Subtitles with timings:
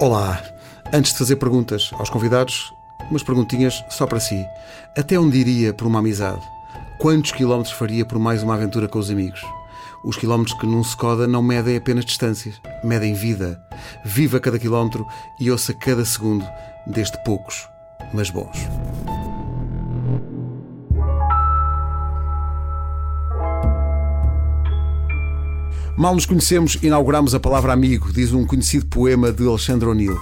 [0.00, 0.42] Olá!
[0.94, 2.72] Antes de fazer perguntas aos convidados,
[3.10, 4.46] umas perguntinhas só para si.
[4.96, 6.40] Até onde iria por uma amizade?
[6.98, 9.42] Quantos quilómetros faria por mais uma aventura com os amigos?
[10.02, 13.62] Os quilómetros que num Skoda não medem apenas distâncias, medem vida.
[14.02, 15.06] Viva cada quilómetro
[15.38, 16.48] e ouça cada segundo
[16.86, 17.68] deste poucos,
[18.14, 18.56] mas bons.
[25.96, 30.18] Mal nos conhecemos, inauguramos a palavra amigo, diz um conhecido poema de Alexandre O'Neill.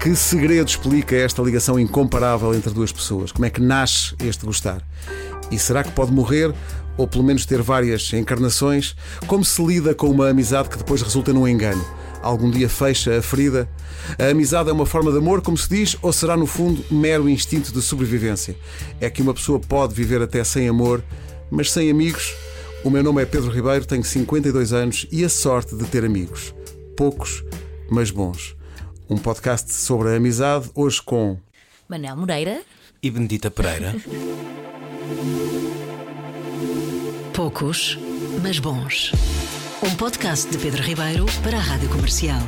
[0.00, 3.32] Que segredo explica esta ligação incomparável entre duas pessoas?
[3.32, 4.82] Como é que nasce este gostar?
[5.50, 6.52] E será que pode morrer,
[6.98, 8.94] ou pelo menos ter várias encarnações?
[9.26, 11.84] Como se lida com uma amizade que depois resulta num engano?
[12.20, 13.68] Algum dia fecha a ferida?
[14.18, 17.28] A amizade é uma forma de amor, como se diz, ou será no fundo mero
[17.28, 18.54] instinto de sobrevivência?
[19.00, 21.02] É que uma pessoa pode viver até sem amor,
[21.50, 22.34] mas sem amigos?
[22.86, 26.54] O meu nome é Pedro Ribeiro, tenho 52 anos e a sorte de ter amigos.
[26.96, 27.42] Poucos,
[27.90, 28.54] mas bons.
[29.10, 31.36] Um podcast sobre a amizade, hoje com
[31.88, 32.62] Manel Moreira.
[33.02, 33.92] E Benedita Pereira.
[37.34, 37.98] Poucos,
[38.40, 39.10] mas bons.
[39.82, 42.38] Um podcast de Pedro Ribeiro para a Rádio Comercial.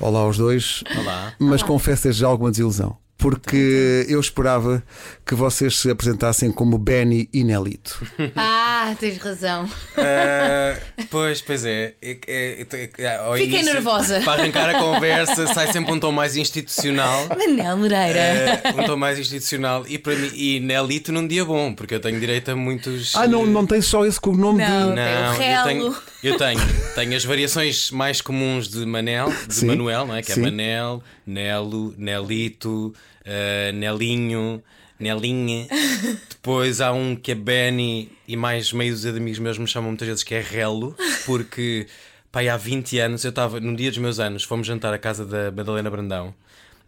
[0.00, 0.82] Olá aos dois.
[0.98, 1.32] Olá.
[1.38, 3.00] Mas confesso desde já alguma desilusão.
[3.16, 4.82] Porque eu esperava
[5.24, 8.04] que vocês se apresentassem como Benny e Nelito.
[8.34, 9.68] Ah, tens razão.
[9.96, 10.76] Ah,
[11.10, 11.94] pois, pois é.
[12.02, 14.20] É- é- é- ao Fiquei início, nervosa.
[14.24, 17.28] Para arrancar a conversa, sai sempre um tom mais institucional.
[17.28, 18.60] Manel Moreira.
[18.64, 19.84] Ah, um tom mais institucional.
[19.88, 23.14] E, para mim, e Nelito num dia bom, porque eu tenho direito a muitos.
[23.14, 24.90] Ah, não, não tem só esse cognome Não.
[24.90, 24.96] de.
[24.96, 26.60] Não, Tem o eu tenho, eu tenho,
[26.94, 29.66] tenho as variações mais comuns de Manel, de Sim.
[29.66, 30.22] Manuel, não é?
[30.22, 30.40] Que Sim.
[30.40, 34.62] é Manel, Nelo, Nelito, eh, Nelinho,
[35.02, 35.66] Nelinha.
[36.30, 40.08] Depois há um que é Benny e mais meio de amigos meus me chamam muitas
[40.08, 41.86] vezes que é Relo, porque
[42.30, 45.24] pai, há 20 anos eu estava, num dia dos meus anos, fomos jantar à casa
[45.24, 46.34] da Madalena Brandão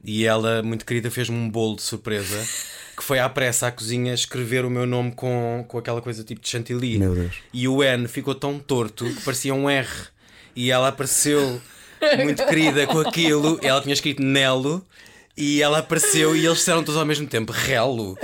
[0.05, 2.47] e ela, muito querida, fez-me um bolo de surpresa.
[2.95, 6.41] Que foi à pressa à cozinha escrever o meu nome com, com aquela coisa tipo
[6.41, 6.99] de chantilly.
[6.99, 7.35] Meu Deus.
[7.53, 9.89] E o N ficou tão torto que parecia um R.
[10.55, 11.61] E ela apareceu
[12.23, 13.59] muito querida com aquilo.
[13.63, 14.85] Ela tinha escrito Nelo.
[15.37, 18.17] E ela apareceu e eles disseram todos ao mesmo tempo Relo.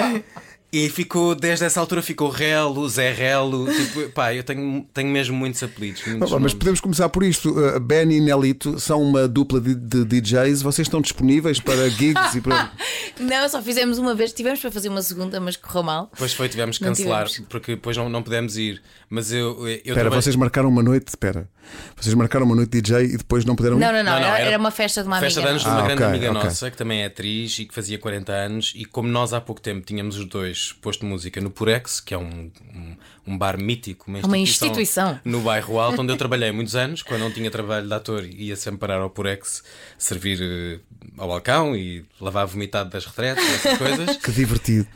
[0.73, 3.67] E ficou, desde essa altura ficou Relo, Zé Relo.
[3.73, 6.03] Tipo, pá, eu tenho, tenho mesmo muitos apelidos.
[6.07, 7.51] Ah, muitos pá, Mas podemos começar por isto.
[7.51, 10.63] Uh, Benny e Nelito são uma dupla de, de DJs.
[10.63, 12.71] Vocês estão disponíveis para gigs e para.
[13.19, 16.09] Não, só fizemos uma vez, tivemos para fazer uma segunda, mas correu mal.
[16.13, 17.49] Depois foi, tivemos que cancelar tivemos.
[17.51, 18.81] porque depois não, não pudemos ir.
[19.11, 19.67] Mas eu.
[19.69, 21.09] eu Espera, também- vocês marcaram uma noite.
[21.09, 21.49] Espera.
[21.97, 23.79] Vocês marcaram uma noite DJ e depois não puderam.
[23.79, 25.51] Não, não, não, Não, não, era, era uma festa de uma Festa de amiga.
[25.51, 26.45] anos de Ah, uma grande ok, amiga ok.
[26.45, 28.73] nossa que também é atriz e que fazia 40 anos.
[28.75, 32.19] E como nós há pouco tempo tínhamos os dois posto música no Purex, que é
[32.19, 35.21] um, um, um bar mítico, uma Uma instituição, instituição.
[35.25, 37.03] no bairro Alto, onde eu trabalhei muitos anos.
[37.03, 39.63] Quando não tinha trabalho de ator, ia sempre parar ao Purex
[39.99, 40.81] servir eh,
[41.17, 44.17] ao balcão e lavar vomitado das retretas, essas coisas.
[44.21, 44.87] Que divertido.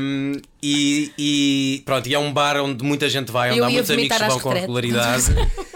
[0.00, 0.32] Um,
[0.62, 3.90] e, e pronto, e é um bar onde muita gente vai, onde Eu há muitos
[3.90, 5.26] amigos que vão com regularidade.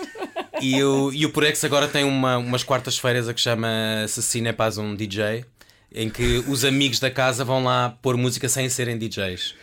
[0.61, 3.69] e, o, e o Purex agora tem uma, umas quartas-feiras a que chama
[4.05, 5.45] Assassina Paz um DJ,
[5.97, 9.55] em que os amigos da casa vão lá pôr música sem serem DJs.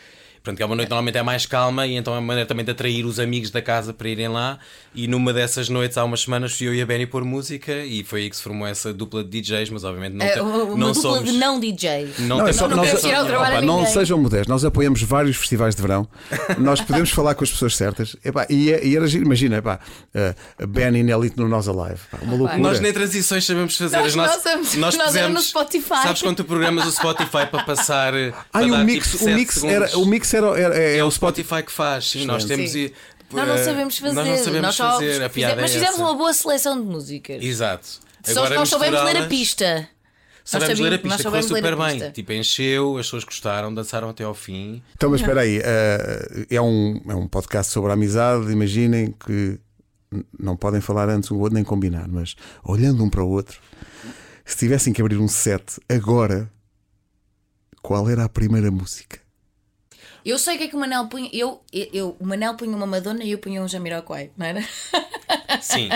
[0.43, 2.65] Portanto, que é uma noite normalmente é mais calma e então é uma maneira também
[2.65, 4.59] de atrair os amigos da casa para irem lá.
[4.93, 8.03] E numa dessas noites, há umas semanas, fui eu e a Benny pôr música e
[8.03, 10.63] foi aí que se formou essa dupla de DJs, mas obviamente não, É, tem- uma
[10.63, 11.31] uma não dupla somos.
[11.31, 12.13] de não DJ.
[12.19, 15.75] Não, Não, é temos- só- não nós- Opa, não sejam modestos, nós apoiamos vários festivais
[15.75, 16.05] de verão,
[16.57, 18.15] nós podemos falar com as pessoas certas.
[18.23, 19.79] Epá, e, é- e era imagina, epá,
[20.59, 21.99] uh, Ben e Nelito no Nós Alive.
[22.11, 22.59] Pá, uma loucura.
[22.61, 23.95] Nós nem transições sabemos fazer.
[23.95, 26.03] Nós- As nossas- nós somos- nós éramos no Spotify.
[26.03, 28.13] Sabes quando tu programas o Spotify para passar.
[28.13, 30.07] Ah, para e o mix, tipo, o mix era, segundos?
[30.07, 32.25] o mix era, era- é, É o o Spotify que faz, sim.
[32.25, 32.71] Nós temos.
[32.71, 32.85] Sim.
[32.85, 32.93] e-
[33.31, 34.15] Nós não eh, sabemos fazer.
[34.15, 35.05] Nós não sabemos Nós só fazer.
[35.05, 36.03] A fizemos- piada mas é fizemos essa.
[36.03, 37.43] uma boa seleção de músicas.
[37.43, 37.87] Exato.
[38.23, 39.89] Só Agora nós soubemos ler a pista.
[40.45, 41.91] Sabemos ler a pista, a super bem.
[41.93, 42.11] pista.
[42.11, 44.83] Tipo, encheu, as pessoas gostaram, dançaram até ao fim.
[44.93, 48.51] Então, mas espera aí, uh, é, um, é um podcast sobre a amizade.
[48.51, 49.57] Imaginem que
[50.37, 53.57] não podem falar antes um outro nem combinar, mas olhando um para o outro,
[54.45, 56.51] se tivessem que abrir um set agora,
[57.81, 59.19] qual era a primeira música?
[60.25, 61.29] Eu sei o que é que o Manel punha.
[61.33, 64.63] Eu, eu, eu- o Manel punha uma Madonna e eu punha um Jamiroquai, não era?
[65.61, 65.89] Sim.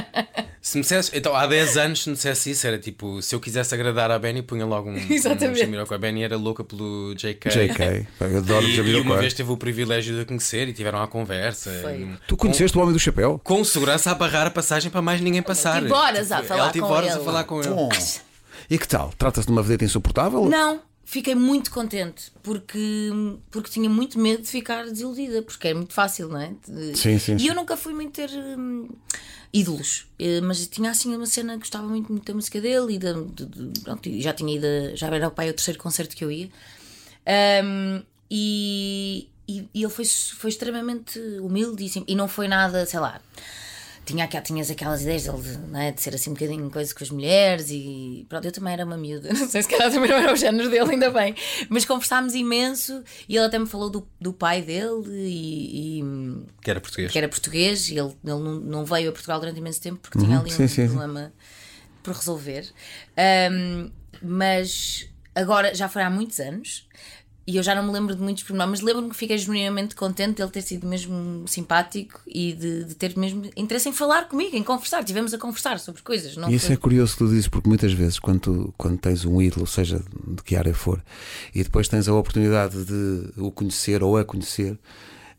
[0.62, 3.40] Se me dissesse, então há 10 anos, se me dissesse isso, era tipo, se eu
[3.40, 4.96] quisesse agradar à Benny, punha logo um.
[4.98, 5.96] Um Jamiroquai.
[5.96, 7.50] a Benny era louca pelo JK.
[7.50, 8.08] JK.
[8.20, 9.12] Eu adoro E, e Jamiroquai.
[9.12, 11.70] uma vez teve o privilégio de a conhecer e tiveram a conversa.
[11.98, 13.40] E- Tu conheceste o Homem do Chapéu?
[13.44, 15.82] Com segurança a barrar a passagem para mais ninguém passar.
[15.82, 17.20] tive horas a Tipo, falar ela com horas ele.
[17.20, 17.70] a falar com ele.
[17.70, 17.90] Bom.
[18.70, 19.14] E que tal?
[19.18, 20.46] Trata-se de uma vedeta insuportável?
[20.46, 20.82] Não.
[21.10, 23.10] Fiquei muito contente porque,
[23.50, 26.54] porque tinha muito medo de ficar desiludida, porque é muito fácil, não é?
[26.94, 28.90] Sim, sim, E eu nunca fui muito ter hum,
[29.54, 33.00] ídolos, Eh, mas tinha assim uma cena que gostava muito, muito da música dele e
[33.00, 34.68] da, de- de- pronto, já tinha ido,
[34.98, 36.50] já era o pai o terceiro concerto que eu ia.
[37.64, 43.00] Um, e, e, e ele foi, foi extremamente humilde e, e não foi nada, sei
[43.00, 43.22] lá.
[44.08, 47.10] Tinha, tinhas aquelas ideias dele de, é, de ser assim um bocadinho coisa com as
[47.10, 50.32] mulheres e pronto, eu também era uma miúda, não sei se calhar também não era
[50.32, 51.36] o género dele, ainda bem,
[51.68, 56.72] mas conversámos imenso e ele até me falou do, do pai dele e, e- Que
[56.72, 57.12] era português.
[57.12, 60.18] que era português e ele, ele não, não veio a Portugal durante imenso tempo porque
[60.20, 60.88] tinha ali sim, um sim.
[60.88, 61.34] problema
[62.02, 62.66] por resolver.
[63.52, 66.88] Um, mas agora já foi há muitos anos
[67.48, 70.36] e eu já não me lembro de muitos pormenores, mas lembro-me que fiquei genuinamente contente
[70.36, 74.56] de ele ter sido mesmo simpático e de, de ter mesmo interesse em falar comigo,
[74.56, 75.04] em conversar.
[75.04, 76.36] Tivemos a conversar sobre coisas.
[76.36, 78.98] Não E isso foi- é curioso que tu dizes, porque muitas vezes, quando, tu- quando
[78.98, 81.02] tens um ídolo, seja de que área for,
[81.56, 84.78] e depois tens a oportunidade de o conhecer ou a conhecer,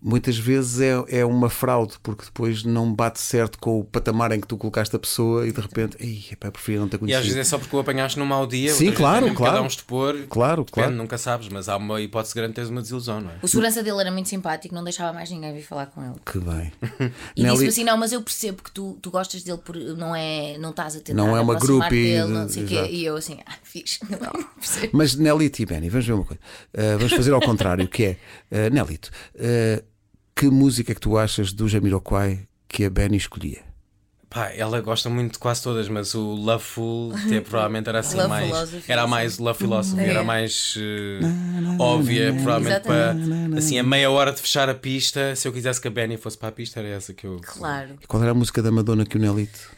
[0.00, 4.40] muitas vezes é, é uma fraude, porque depois não bate certo com o patamar em
[4.40, 7.00] que tu colocaste a pessoa e de repente, Ih, epá, preferia não ter E às
[7.00, 7.22] conhecido.
[7.24, 8.72] vezes é só porque o apanhaste num mau dia.
[8.72, 9.52] Sim, claro, é claro.
[9.54, 10.14] Cada um estupor.
[10.28, 10.94] Claro, Depende, claro.
[10.94, 13.34] Nunca sabes, mas há uma hipótese grande de teres uma desilusão, não é?
[13.42, 16.14] O segurança dele era muito simpático, não deixava mais ninguém vir falar com ele.
[16.24, 16.72] Que bem.
[17.36, 20.14] E Nelly- disse-me assim: não, mas eu percebo que tu, tu gostas dele, por, não,
[20.14, 22.86] é, não estás a tentar Não é uma groupie dele, de- não sei quê.
[22.90, 23.54] E eu assim, ah,
[24.92, 26.40] Mas Nelito e Benny, vamos ver uma coisa.
[26.74, 28.16] Uh, vamos fazer ao contrário, que é
[28.68, 29.84] uh, Nelito, uh,
[30.34, 33.66] que música é que tu achas do Jamiroquai que a Benny escolhia?
[34.30, 38.28] Pá, ela gosta muito de quase todas, mas o Loveful até provavelmente era assim Love
[38.28, 38.46] mais.
[38.50, 40.08] Philosophy, Era mais Love Philosophy, É.
[40.10, 40.74] era mais
[41.78, 43.16] óbvia, provavelmente para.
[43.56, 46.36] Assim, a meia hora de fechar a pista, se eu quisesse que a Benny fosse
[46.36, 47.40] para a pista, era essa que eu.
[47.42, 47.96] Claro.
[48.02, 49.77] E qual era a música da Madonna que o Nelito?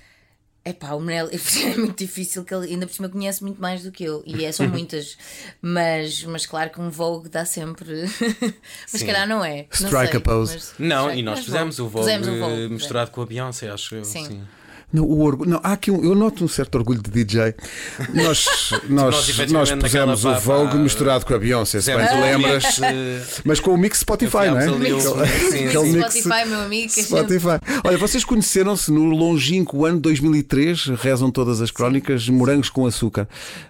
[0.71, 3.83] É pá, o Manel é muito difícil que ele ainda por cima conhece muito mais
[3.83, 4.23] do que eu.
[4.25, 5.19] E é, são muitas.
[5.61, 8.03] Mas, mas claro que um Vogue dá sempre.
[8.07, 9.07] mas se Sim.
[9.07, 9.67] calhar não é.
[9.81, 10.55] não Strike sei, a pose.
[10.55, 13.97] mas- Não, e nós fizemos o Vogue, Pusemos o Vogue, misturado com a Beyoncé, acho
[13.97, 14.05] eu.
[14.05, 14.25] Sim.
[14.27, 14.43] sim.
[14.93, 17.55] Não, o orgulho, não, há aqui um, eu noto um certo orgulho de DJ.
[18.13, 18.47] Nós,
[18.89, 22.65] nós, nós, efetivamente, pusemos o Vogue misturado com a Beyoncé, se bem te lembras.
[22.65, 24.65] esse- Mas com o mix Spotify, não é?
[24.69, 25.93] Aquele- sim, sim.
[25.93, 26.91] mix Spotify, meu amigo.
[26.91, 27.61] Spotify.
[27.85, 33.29] Olha, vocês conheceram-se no longínquo ano 2003, rezam todas as crónicas, morangos com açúcar.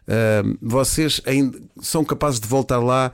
[0.08, 3.12] Ahm, vocês ainda são capazes de voltar lá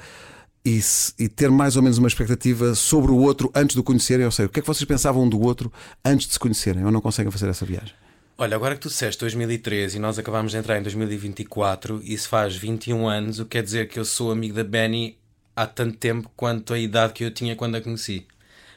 [0.66, 0.80] e,
[1.16, 4.26] e ter mais ou menos uma expectativa sobre o outro antes de o conhecerem?
[4.26, 5.72] Ou seja, o que é que vocês pensavam um do outro
[6.04, 6.84] antes de se conhecerem?
[6.84, 7.94] Ou não conseguem fazer essa viagem?
[8.36, 12.56] Olha, agora que tu disseste 2013 e nós acabámos de entrar em 2024, isso faz
[12.56, 15.16] 21 anos, o que quer dizer que eu sou amigo da Benny
[15.54, 18.26] há tanto tempo quanto a idade que eu tinha quando a conheci.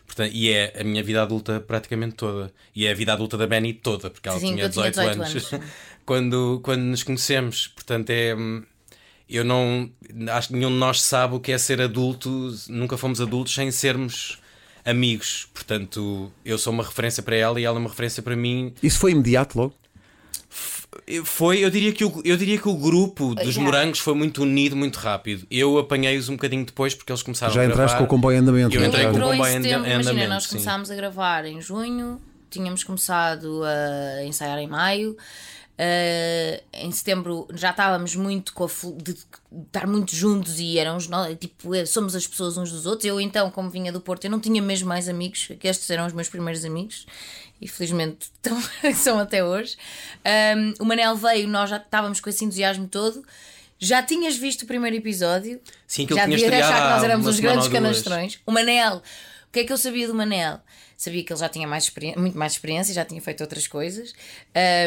[0.06, 2.54] Portanto, e é a minha vida adulta praticamente toda.
[2.76, 4.96] E é a vida adulta da Benny toda, porque ela Sim, tinha eu tinha 18,
[4.96, 5.70] 18 anos, anos.
[6.06, 7.68] quando, quando nos conhecemos.
[7.68, 8.36] Portanto, é.
[9.30, 9.90] Eu não.
[10.32, 13.70] Acho que nenhum de nós sabe o que é ser adulto, nunca fomos adultos sem
[13.72, 14.40] sermos
[14.84, 15.48] amigos.
[15.54, 18.74] Portanto, eu sou uma referência para ela e ela é uma referência para mim.
[18.82, 19.74] Isso foi imediato logo?
[21.24, 23.62] Foi, eu diria que o, eu diria que o grupo dos Yeah.
[23.62, 25.46] morangos foi muito unido muito rápido.
[25.50, 27.98] Eu apanhei-os um bocadinho depois porque eles começaram Já a entraste gravar.
[28.00, 28.76] com o comboio em andamento.
[28.76, 28.90] Eu não é?
[28.90, 30.50] entrei Já- com o em comboio em setembro, em imagina, andamento, nós sim.
[30.50, 35.16] começámos a gravar em junho, tínhamos começado a ensaiar em maio.
[35.82, 38.68] Eh, em setembro já estávamos muito com a
[39.02, 39.16] de
[39.66, 43.06] estar muito juntos e nós, tipo, eh, somos as pessoas uns dos outros.
[43.06, 46.06] Eu então, como vinha do Porto, eu não tinha mesmo mais amigos, que estes eram
[46.06, 47.06] os meus primeiros amigos
[47.62, 48.62] e felizmente estão,
[48.94, 49.78] são até hoje.
[50.58, 53.24] Um, o Manel veio, nós já estávamos com esse entusiasmo todo.
[53.80, 55.62] Já tinhas visto o primeiro episódio?
[55.88, 58.38] Sim, que já devias achar que nós éramos os grandes canastrões.
[58.46, 60.60] O Manel, o que é que eu sabia do Manel?
[61.00, 64.14] Sabia que ele já tinha mais muito mais experiência, já tinha feito outras coisas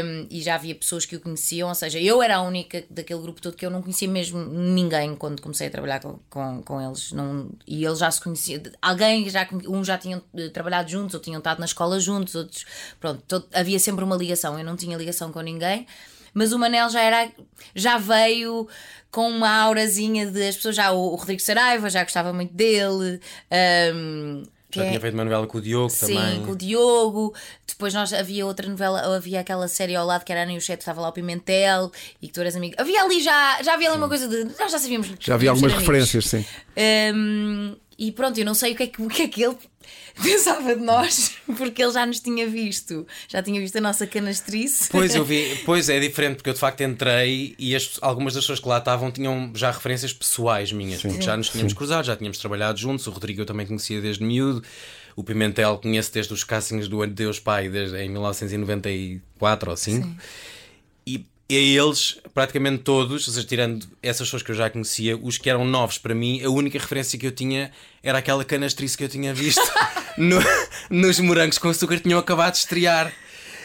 [0.05, 1.71] um, e já havia pessoas que o conheciam.
[1.71, 5.17] Ou seja, eu era a única daquele grupo todo que eu não conhecia mesmo ninguém
[5.17, 7.13] quando comecei a trabalhar com, com, com eles.
[7.13, 8.61] Não, e eles já se conheciam.
[8.83, 12.67] Alguém, já, uns já tinham eh, trabalhado juntos, ou tinham estado na escola juntos, outros.
[13.01, 14.59] Pronto, todo- havia sempre uma ligação.
[14.59, 15.87] Eu não tinha ligação com ninguém.
[16.35, 17.31] Mas o Manel já era
[17.75, 18.69] já veio
[19.11, 23.19] com uma aurazinha de as pessoas já o, Rodrigo Saraiva já gostava muito dele
[23.95, 24.43] um,
[24.75, 26.43] Já é- tinha feito uma novela com o Diogo Sim, também.
[26.45, 27.35] com o Diogo.
[27.67, 30.61] Depois nós havia outra novela, havia aquela série ao lado que era Ana e o
[30.61, 32.75] Chefe, estava lá o Pimentel e que tu eras amigo.
[32.79, 34.45] Havia ali já, já havia ali uma coisa de.
[34.59, 35.89] Nós já sabíamos Já havia algumas amigos.
[35.89, 36.45] referências, sim.
[37.15, 39.57] Um, e pronto, eu não sei o que, é que, o que é que ele
[40.21, 44.89] pensava de nós, porque ele já nos tinha visto, já tinha visto a nossa canastrice.
[44.91, 48.43] Pois eu vi, pois é diferente, porque eu de facto entrei e as- algumas das
[48.43, 52.17] pessoas que lá estavam tinham já referências pessoais minhas, porque já nos tínhamos cruzado, já
[52.17, 54.63] tínhamos trabalhado juntos, o Rodrigo eu também conhecia desde miúdo,
[55.15, 60.09] o Pimentel conheço desde os castings do Deus Pai desde, em 1994 ou 5.
[61.07, 65.19] E E a eles, praticamente todos, ou seja, tirando essas pessoas que eu já conhecia,
[65.19, 67.71] os que eram novos para mim, a única referência que eu tinha
[68.03, 69.61] era aquela canastrice que eu tinha visto
[70.17, 70.41] no-
[70.89, 73.13] nos morangos com açúcar que tinham acabado de estrear.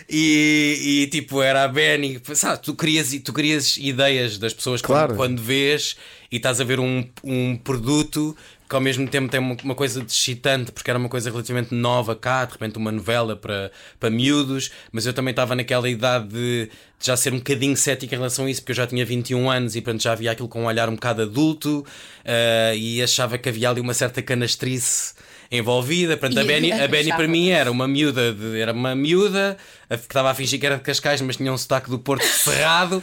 [0.10, 2.62] E, e, tipo, era a Benny, sabe?
[2.62, 5.10] Tu querias, tu querias ideias das pessoas Claro.
[5.10, 5.98] quando, quando vês
[6.32, 8.36] e estás a ver um, um produto
[8.70, 12.16] que ao mesmo tempo tem uma, coisa de excitante, porque era uma coisa relativamente nova
[12.16, 16.70] cá, de repente uma novela para, para miúdos, mas eu também estava naquela idade de,
[17.00, 19.50] de já ser um bocadinho cético em relação a isso, porque eu já tinha 21
[19.50, 21.86] anos e portanto já havia aquilo com um olhar um bocado adulto
[22.26, 25.14] eh, e achava que havia ali uma certa canastrice
[25.52, 26.18] envolvida.
[26.18, 29.58] Portanto, a E- Benny, a Benny para mim era uma miúda, de- era uma miúda
[29.90, 32.24] a- que estava a fingir que era de Cascais, mas tinha um sotaque do Porto
[32.28, 33.02] cerrado.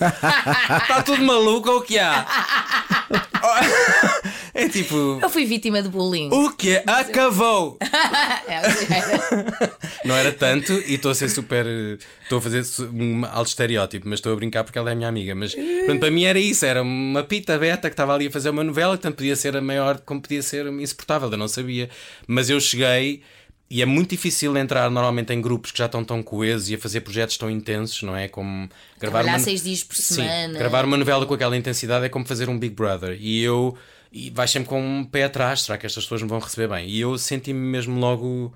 [0.82, 2.26] Está tudo maluco ou o que há?
[4.54, 5.18] É tipo.
[5.20, 6.30] Eu fui vítima de bullying.
[6.30, 7.76] O que Acabou!
[8.46, 8.60] É,
[10.06, 11.66] Não era tanto e estou a ser super.
[12.22, 15.34] Estou a fazer um alto estereótipo, mas estou a brincar porque ela é minha amiga.
[15.34, 18.50] Mas pronto, para mim era isso: era uma pita beta que estava ali a fazer
[18.50, 21.88] uma novela, tanto podia ser a maior como podia ser insuportável, eu não sabia.
[22.26, 23.22] Mas eu cheguei.
[23.70, 26.78] E é muito difícil entrar normalmente em grupos que já estão tão coesos e a
[26.78, 28.28] fazer projetos tão intensos, não é?
[28.28, 28.68] Como
[29.00, 29.38] gravar Trabalhar uma...
[29.38, 30.52] seis dias por semana.
[30.52, 33.16] Sim, gravar uma novela com aquela intensidade é como fazer um Big Brother.
[33.18, 33.76] E eu.
[34.14, 36.88] E vais sempre com um pé atrás, será que estas pessoas me vão receber bem?
[36.88, 38.54] E eu senti-me mesmo logo.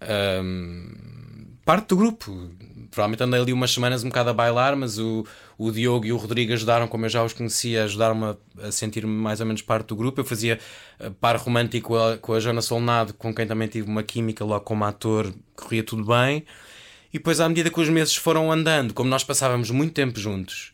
[0.00, 2.50] ahm, parte do grupo.
[2.92, 5.26] Provavelmente andei ali umas semanas um bocado a bailar, mas o,
[5.58, 9.12] o Diogo e o Rodrigo ajudaram, como eu já os conhecia, ajudaram-me a, a sentir-me
[9.12, 10.20] mais ou menos parte do grupo.
[10.20, 10.60] Eu fazia
[11.00, 14.64] eh, par romântico com a, com a Solnado, com quem também tive uma química logo
[14.64, 16.44] como ator, corria tudo bem.
[17.12, 20.72] E depois, à medida que os meses foram andando, como nós passávamos muito tempo juntos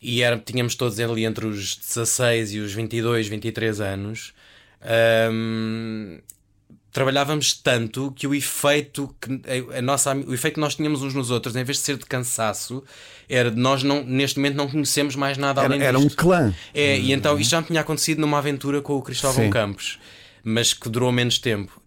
[0.00, 4.32] e era, tínhamos todos ali entre os 16 e os 22, 23 anos,
[5.32, 6.18] hum,
[6.92, 9.40] trabalhávamos tanto que o efeito que
[9.76, 12.06] a nossa, o efeito que nós tínhamos uns nos outros, em vez de ser de
[12.06, 12.82] cansaço,
[13.28, 16.16] era de nós não, neste momento não conhecemos mais nada Era, além era um disto.
[16.16, 16.54] clã.
[16.72, 19.50] É, e então isto já me tinha acontecido numa aventura com o Cristóvão Sim.
[19.50, 19.98] Campos,
[20.42, 21.80] mas que durou menos tempo.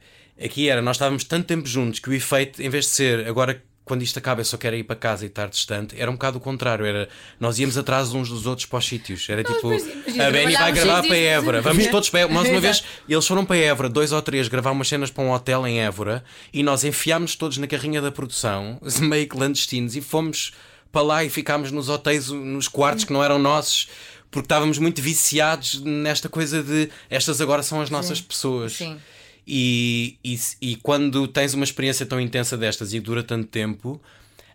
[0.44, 3.62] Aqui era, nós estávamos tanto tempo juntos que o efeito, em vez de ser agora
[3.92, 6.38] quando isto acaba eu só quero ir para casa e estar distante, era um bocado
[6.38, 6.86] o contrário.
[6.86, 9.28] Era, nós íamos atrás uns dos outros para os sítios.
[9.30, 11.18] Era tipo, depois, imagina, a Benny vai gravar para.
[11.18, 12.34] Évora, vamos todos para Évora.
[12.34, 15.32] Nós uma vez, eles foram para Évora, dois ou três, gravar umas cenas para um
[15.34, 20.54] hotel em Évora e nós enfiámos todos na carrinha da produção, meio clandestinos, e fomos
[20.90, 23.90] para lá e ficámos nos hotéis, nos quartos que não eram nossos.
[24.32, 28.72] Porque estávamos muito viciados nesta coisa de estas agora são as nossas pessoas.
[28.72, 28.98] Sim.
[29.46, 34.02] E, e, e quando tens uma experiência tão intensa destas e dura tanto tempo,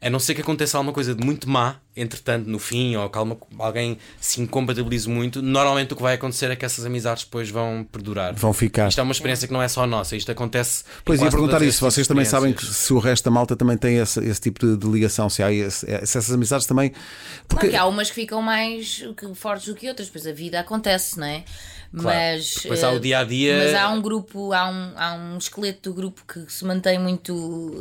[0.01, 3.17] a não ser que aconteça alguma coisa de muito má, entretanto, no fim, ou que
[3.19, 7.49] alguma- alguém se incompatibilize muito, normalmente o que vai acontecer é que essas amizades depois
[7.51, 8.35] vão perdurar.
[8.35, 8.89] Vão ficar.
[8.89, 10.85] Isto é uma experiência que não é só nossa, isto acontece.
[11.05, 13.97] Pois ia perguntar isso, vocês também sabem que se o resto da malta também tem
[13.99, 16.93] esse, esse tipo de, de ligação, se há esse- se essas amizades também.
[17.49, 20.33] Porque Claro que há umas que ficam mais que- fortes do que outras, depois a
[20.33, 21.45] vida acontece, não é?
[21.97, 22.19] Claro.
[22.19, 23.59] Mas, Depois há o eh, dia-a-dia.
[23.59, 27.73] Mas há um grupo, há um, há um esqueleto do grupo que se mantém muito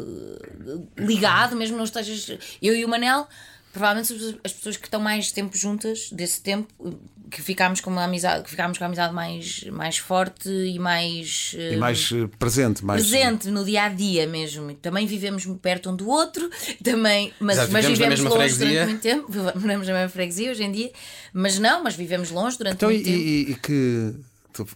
[0.98, 2.32] eh, ligado, mesmo não estejas.
[2.62, 3.28] Eu e o Manel,
[3.76, 6.92] provavelmente as pessoas- as pessoas que estão mais tempo juntas, desse tempo, eh,
[7.30, 11.54] que ficámos com uma amizade, que ficámos com a amizade mais, mais forte e mais.
[11.58, 14.72] eh, e mais eh, presente, mais presente no dia a dia mesmo.
[14.72, 16.50] E Também vivemos perto um do outro,
[16.84, 18.68] também, mas, Exato, mas vivemos longe freguesia.
[18.68, 19.26] durante muito tempo.
[19.60, 20.92] Vivemos na mesma freguesia hoje em dia,
[21.34, 23.18] mas não, mas vivemos longe durante Então, e, muito tempo.
[23.20, 24.14] e- e que
[24.54, 24.68] tu-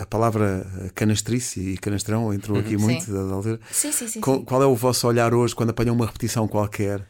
[0.00, 3.12] a palavra canastrice e canastrão entrou aqui muito Sim.
[3.12, 3.60] da da altura.
[3.70, 4.44] Sim, sim, sim, Qual, sim.
[4.44, 7.06] qual é o vosso olhar hoje quando apanham uma repetição qualquer?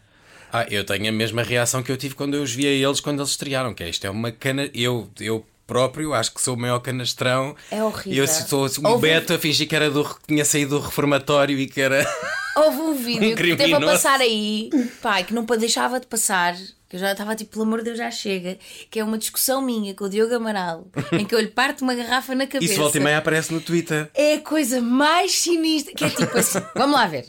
[0.53, 3.01] Ah, eu tenho a mesma reação que eu tive quando eu os vi a eles
[3.01, 4.69] quando eles estrearam, que é isto é uma cana.
[4.75, 7.57] Eu, eu próprio acho que sou o maior canastrão.
[7.71, 8.25] É horrível.
[8.25, 11.59] Eu sou um Houve- Beto a fingir que era do, que tinha saído do reformatório
[11.59, 12.05] e que era.
[12.55, 14.69] Houve um vídeo Um que teve a passar aí,
[15.01, 16.55] pai, que não deixava de passar.
[16.87, 18.59] Que eu já estava tipo, pelo amor de Deus, já chega.
[18.91, 20.87] Que é uma discussão minha com o Diogo Amaral,
[21.19, 22.71] em que eu lhe parto uma garrafa na cabeça.
[22.71, 24.11] Isso volta e meia aparece no Twitter.
[24.13, 25.95] é a coisa mais sinistra.
[25.95, 27.25] Que é tipo assim, vamos lá ver.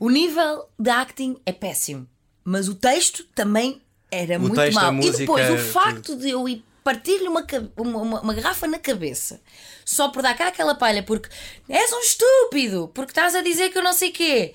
[0.00, 2.08] O nível de acting é péssimo,
[2.46, 4.92] mas o texto também era muito texto, mau.
[4.92, 5.68] música, e depois o tudo.
[5.68, 7.44] facto de eu ir partir-lhe uma,
[7.76, 9.40] uma, uma, garrafa na cabeça
[9.84, 11.28] só por dar cá aquela palha, porque
[11.68, 14.54] és um estúpido, porque estás a dizer que eu não sei quê.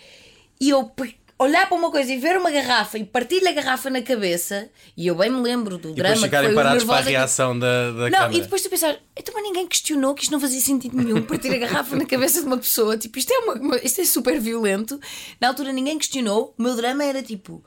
[0.60, 0.90] E eu
[1.38, 5.08] olhar para uma coisa e ver uma garrafa e partir-lhe a garrafa na cabeça, e
[5.08, 7.10] eu bem me lembro do E drama depois ficarem foi o parados para a que-
[7.10, 10.40] reação da, da não, e depois tu pensar, então mas ninguém questionou que isto não
[10.40, 12.96] fazia sentido nenhum partir a garrafa na cabeça de uma pessoa.
[12.96, 14.98] Tipo, isto é, uma, uma- isto é super violento.
[15.42, 16.54] Na altura ninguém questionou.
[16.58, 17.62] O meu drama era tipo,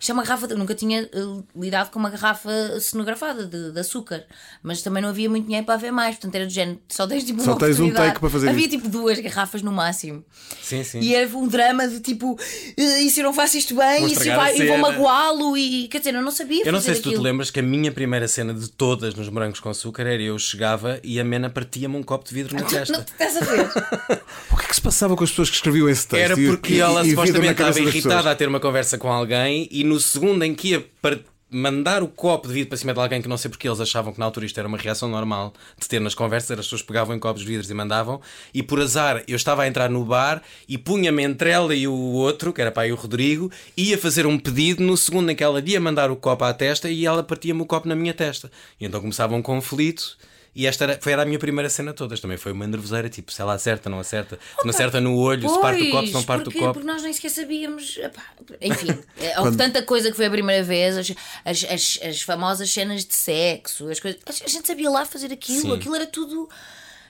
[0.00, 1.08] Isto é uma garrafa, de- eu nunca tinha eh,
[1.56, 2.50] lidado com uma garrafa
[2.80, 4.24] cenografada de, de açúcar,
[4.62, 7.24] mas também não havia muito dinheiro para haver mais, portanto era do género, só tens
[7.24, 8.76] tipo Só uma tens um take para fazer Havia isto.
[8.76, 10.24] tipo duas garrafas no máximo.
[10.62, 11.00] Sim, sim.
[11.00, 12.38] E era um drama de tipo,
[12.76, 14.78] "Eh, e se eu não faço isto bem, Vou e, se vai, a vou cena."
[14.78, 17.50] magoá-lo, e quer dizer, eu não sabia Eu não fazer sei se tu te lembras
[17.50, 21.18] que a minha primeira cena de todas nos morangos com açúcar era eu chegava e
[21.18, 23.04] a Mena partia-me um copo de vidro na Não, testa.
[23.10, 23.68] estás a ver?
[24.50, 26.22] O que é que se passava com as pessoas que escreviam esse texto?
[26.22, 28.26] Era porque e- ela e supostamente estava irritada pessoas?
[28.26, 31.18] a ter uma conversa com alguém e no segundo em que ia par-
[31.50, 34.12] mandar o copo de vidro para cima de alguém que não sei porque eles achavam
[34.12, 37.16] que na altura isto era uma reação normal de ter nas conversas, as pessoas pegavam
[37.16, 38.20] em copos de vidros e mandavam,
[38.52, 41.94] e por azar eu estava a entrar no bar e punha-me entre ela e o
[41.94, 45.42] outro, que era para aí o Rodrigo, ia fazer um pedido no segundo em que
[45.42, 48.50] ela ia mandar o copo à testa e ela partia-me o copo na minha testa.
[48.78, 50.18] E então começava um conflito.
[50.54, 52.18] E esta era, foi era a minha primeira cena todas.
[52.20, 55.48] Também foi uma nervoseira, tipo, se ela acerta, não acerta, se não acerta no olho,
[55.48, 56.72] se parte o copo, se não parte porque, o copo.
[56.74, 57.96] Porque nós nem sequer sabíamos.
[57.98, 58.22] epá,
[58.60, 61.12] enfim, é, houve tanta coisa que foi a primeira vez, as,
[61.44, 64.20] as, as, as famosas cenas de sexo, as coisas.
[64.26, 65.74] A gente sabia lá fazer aquilo, Sim.
[65.74, 66.48] aquilo era tudo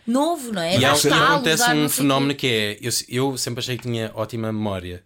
[0.06, 0.76] novo, não é?
[0.78, 4.52] E há- e acontece um fenómeno que é: eu, eu sempre achei que tinha ótima
[4.52, 5.02] memória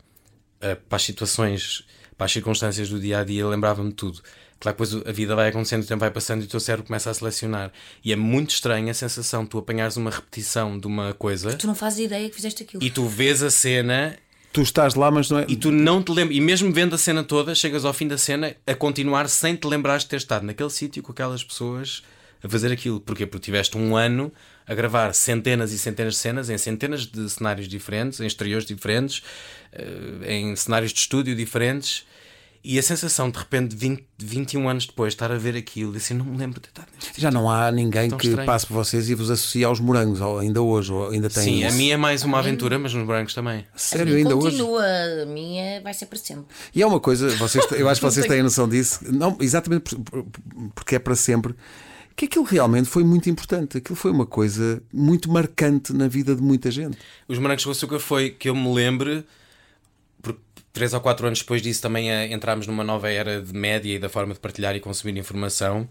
[0.61, 1.85] eh, para as situações,
[2.17, 4.23] para as circunstâncias do dia a dia, lembrava-me de tudo.
[4.63, 6.87] Claro que depois a vida vai acontecendo, o tempo vai passando e o teu cérebro
[6.87, 7.73] começa a selecionar.
[8.05, 11.67] E é muito estranha a sensação de tu apanhares uma repetição de uma coisa Tu
[11.67, 12.81] não fazes ideia que fizeste aquilo.
[12.81, 14.17] e tu vês a cena
[14.53, 15.47] Tu estás lá, mas não é.
[15.49, 16.37] e tu não te lembras.
[16.37, 19.67] E mesmo vendo a cena toda, chegas ao fim da cena a continuar sem te
[19.67, 22.03] lembrares de ter estado naquele sítio com aquelas pessoas
[22.41, 23.01] a fazer aquilo.
[23.01, 23.27] Porquê?
[23.27, 24.33] Porque tiveste um ano
[24.65, 29.23] a gravar centenas e centenas de cenas em centenas de cenários diferentes, em exteriores diferentes,
[29.73, 32.05] eh, em cenários de estúdio diferentes.
[32.65, 35.97] E a sensação de repente, de 20, 21 anos depois, estar a ver aquilo e
[35.97, 38.47] assim, não me lembro de estar neste Já não há ninguém que estranho.
[38.47, 41.43] passe por vocês e vos associe aos morangos, ou ainda hoje, ou ainda tem.
[41.43, 43.67] Sim, a minha é mais uma aventura, mas nos brancos também.
[43.75, 44.57] Sério, ainda hoje.
[44.59, 44.85] continua,
[45.23, 46.45] a minha vai ser para sempre.
[46.73, 49.99] E é uma coisa, vocês, eu acho que vocês têm noção disso, não, exatamente por-
[50.23, 50.27] por-
[50.77, 51.57] porque é para sempre,
[52.15, 53.79] que aquilo realmente foi muito importante.
[53.79, 56.97] Aquilo foi uma coisa muito marcante na vida de muita gente.
[57.27, 59.25] Os Morangos com Açúcar foi que eu me lembre,
[60.73, 63.99] três ou quatro anos depois disso também eh, entramos numa nova era de média e
[63.99, 65.89] da forma de partilhar e consumir informação.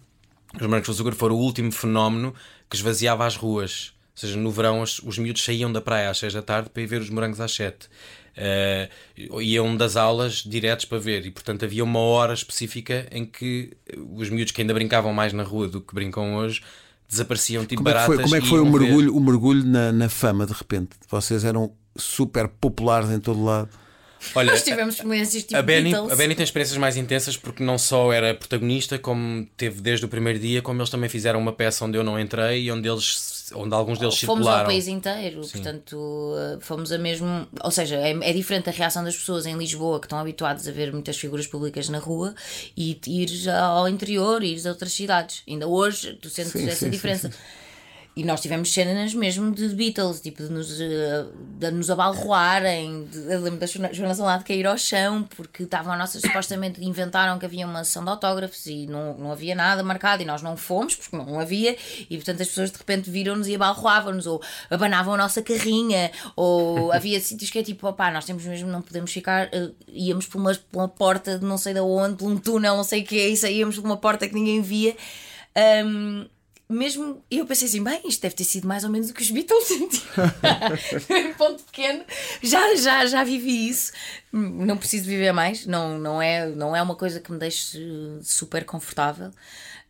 [0.55, 2.33] Os Morangos com Açúcar foram o último fenómeno
[2.69, 3.93] que esvaziava as ruas.
[4.13, 6.83] Ou seja, no verão os, os miúdos saíam da praia às seis da tarde para
[6.83, 7.87] ir ver os morangos às sete.
[8.35, 8.89] Eh,
[9.41, 13.71] iam das aulas diretos para ver e portanto havia uma hora específica em que
[14.15, 16.61] os miúdos que ainda brincavam mais na rua do que brincam hoje
[17.09, 18.79] desapareciam tipo Como é baratas foi, como é que foi o ver.
[18.79, 20.91] mergulho, o mergulho na, na fama de repente?
[21.09, 23.69] Vocês eram super populares em todo lado.
[24.35, 27.77] Olha, Nós tivemos experiências tipo a Benny, a Benny tem experiências mais intensas porque não
[27.77, 31.83] só era protagonista, como teve desde o primeiro dia, como eles também fizeram uma peça
[31.85, 34.65] onde eu não entrei e onde eles onde alguns deles Fomos ao circularam.
[34.69, 37.45] país inteiro, portanto, eh, fomos a mesmo.
[37.61, 40.71] Ou seja, é, é diferente a reação das pessoas em Lisboa que estão habituadas a
[40.71, 42.33] ver muitas figuras públicas na rua
[42.77, 45.43] e ires ao interior, ires a outras cidades.
[45.47, 47.29] Ainda hoje tu sentes Sim, essa sim, sim, diferença.
[48.13, 51.25] E nós tivemos cenas mesmo de Beatles, tipo de nos, eh,
[51.57, 53.05] de nos abalroarem.
[53.05, 56.83] De, eu lembro da Joana Joana Salado cair ao chão, porque estavam a nossa, supostamente
[56.83, 60.41] inventaram que havia uma sessão de autógrafos e não, não havia nada marcado e nós
[60.41, 61.77] não fomos, porque não havia,
[62.09, 66.91] e portanto as pessoas de repente viram-nos e abalroavam-nos, ou abanavam a nossa carrinha, ou
[66.93, 70.37] havia sítios que é tipo, opá, nós temos mesmo, não podemos ficar, eh, íamos por
[70.37, 73.05] uma, por uma porta de não sei de onde, por um túnel, não sei o
[73.05, 74.97] que é, e saíamos por uma porta que ninguém via.
[75.55, 76.25] Ahm,
[76.71, 79.29] mesmo eu pensei assim, bem, isto deve ter sido mais ou menos o que os
[79.31, 81.17] Beatles sentiram.
[81.17, 82.03] em ponto pequeno,
[82.41, 83.91] já, já, já vivi isso.
[84.31, 87.79] Não preciso viver mais, não, não, é, não é uma coisa que me deixe
[88.23, 89.31] super confortável.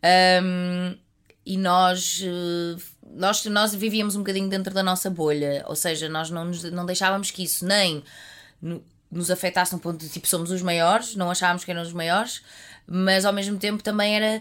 [0.02, 0.96] Ahm,
[1.44, 2.80] e nós, eh,
[3.14, 6.86] nós, nós vivíamos um bocadinho dentro da nossa bolha, ou seja, nós não, nos, não
[6.86, 8.02] deixávamos que isso nem
[8.60, 11.92] no- nos afetasse num ponto de tipo somos os maiores, não achávamos que eram os
[11.92, 12.42] maiores,
[12.86, 14.40] mas ao mesmo tempo também era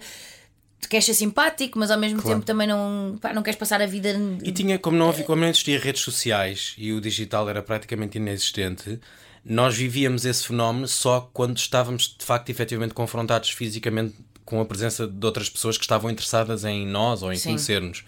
[0.81, 3.85] tu queres ser simpático, mas ao mesmo tempo também não, pá, não queres passar a
[3.85, 4.19] vida.
[4.43, 8.17] E tinha, como não, havia, como não existia redes sociais e o digital era praticamente
[8.17, 8.99] inexistente,
[9.45, 15.07] nós vivíamos esse fenómeno só quando estávamos de facto efetivamente confrontados fisicamente com a presença
[15.07, 18.03] de outras pessoas que estavam interessadas em nós ou em conhecer-nos.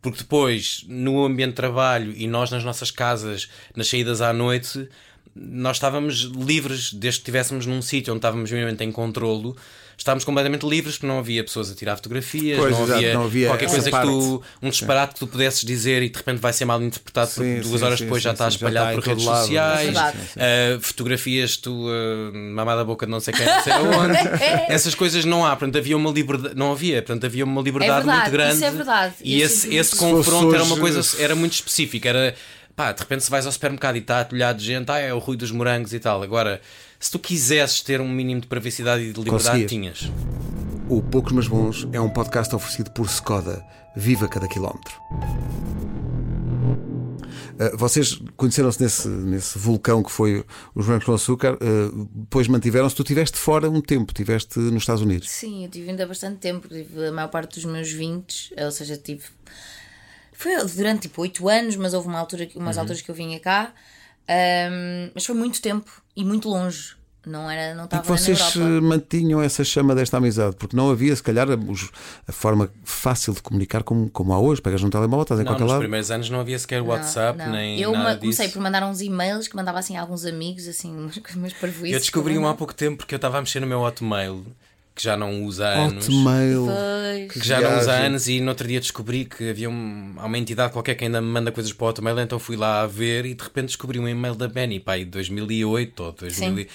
[0.00, 4.88] Porque depois, no ambiente de trabalho e nós nas nossas casas, nas saídas à noite,
[5.34, 9.56] nós estávamos livres, desde que estivéssemos num sítio onde estávamos minimamente em controlo,
[9.96, 13.24] estávamos completamente livres, porque não havia pessoas a tirar fotografias, Pois, não, exato, havia não
[13.24, 14.06] havia qualquer coisa que parte.
[14.08, 17.34] tu, um disparate que tu pudesses dizer e de repente vai ser mal interpretado Sim,
[17.34, 19.24] porque duas sim, horas sim, depois sim, já está sim, já espalhado está por redes
[19.24, 19.40] lado.
[19.40, 20.16] sociais, É verdade.
[20.76, 24.18] uh, fotografias tu uh, mamada a boca de não sei quem, não sei aonde.
[24.68, 28.18] Essas coisas não há, portanto havia uma liberdade, não havia, portanto havia uma liberdade verdade,
[28.20, 28.54] muito grande.
[28.56, 29.14] isso é verdade.
[29.22, 29.96] E esse, sinto esse isso.
[29.96, 32.34] confronto era uma coisa, era muito específica, era
[32.76, 35.18] pá, de repente se vais ao supermercado e está atulhado de gente, ah, é o
[35.18, 36.22] ruído dos morangos e tal.
[36.22, 36.60] Agora,
[37.04, 39.70] se tu quisesses ter um mínimo de privacidade e de liberdade, Conseguias.
[39.70, 40.12] tinhas.
[40.88, 43.62] O Poucos Mas Bons é um podcast oferecido por Skoda.
[43.94, 44.94] Viva cada quilómetro.
[47.60, 52.96] Uh, vocês conheceram-se nesse, nesse vulcão que foi os Brancos com Açúcar, uh, depois mantiveram-se.
[52.96, 55.28] Tu estiveste fora um tempo, estiveste nos Estados Unidos.
[55.28, 58.96] Sim, eu tive ainda bastante tempo, tive a maior parte dos meus 20, ou seja,
[58.96, 59.24] tive.
[60.32, 63.74] Foi durante tipo 8 anos, mas houve uma altura, umas alturas que eu vinha cá,
[64.28, 66.96] ahm, mas foi muito tempo e muito longe.
[67.26, 68.86] Não era, não E estava que vocês na Europa.
[68.86, 71.48] mantinham essa chama desta amizade, porque não havia, se calhar,
[72.28, 74.60] a forma fácil de comunicar como, como há hoje.
[74.60, 75.80] Pegas num telemóvel, estás em Não, qualquer nos lado.
[75.80, 77.50] primeiros anos não havia sequer Não, WhatsApp, não.
[77.52, 78.20] nem Eu nada ma- disso.
[78.20, 81.94] comecei por mandar uns e-mails que mandava assim a alguns amigos, assim, umas, umas parvoíces.
[81.94, 84.44] Eu descobri um há pouco tempo porque eu estava a mexer no meu Hotmail,
[84.94, 86.06] que já não usa há anos.
[86.08, 86.66] Hotmail.
[86.66, 87.32] Pois.
[87.32, 88.06] Que já não usa há Viagem.
[88.06, 91.20] anos e no outro dia descobri que havia um- há uma entidade qualquer que ainda
[91.20, 93.98] me manda coisas para o Hotmail, então fui lá a ver e de repente descobri
[93.98, 96.68] um e-mail da Benny, pá, de 2008 ou 2000, e-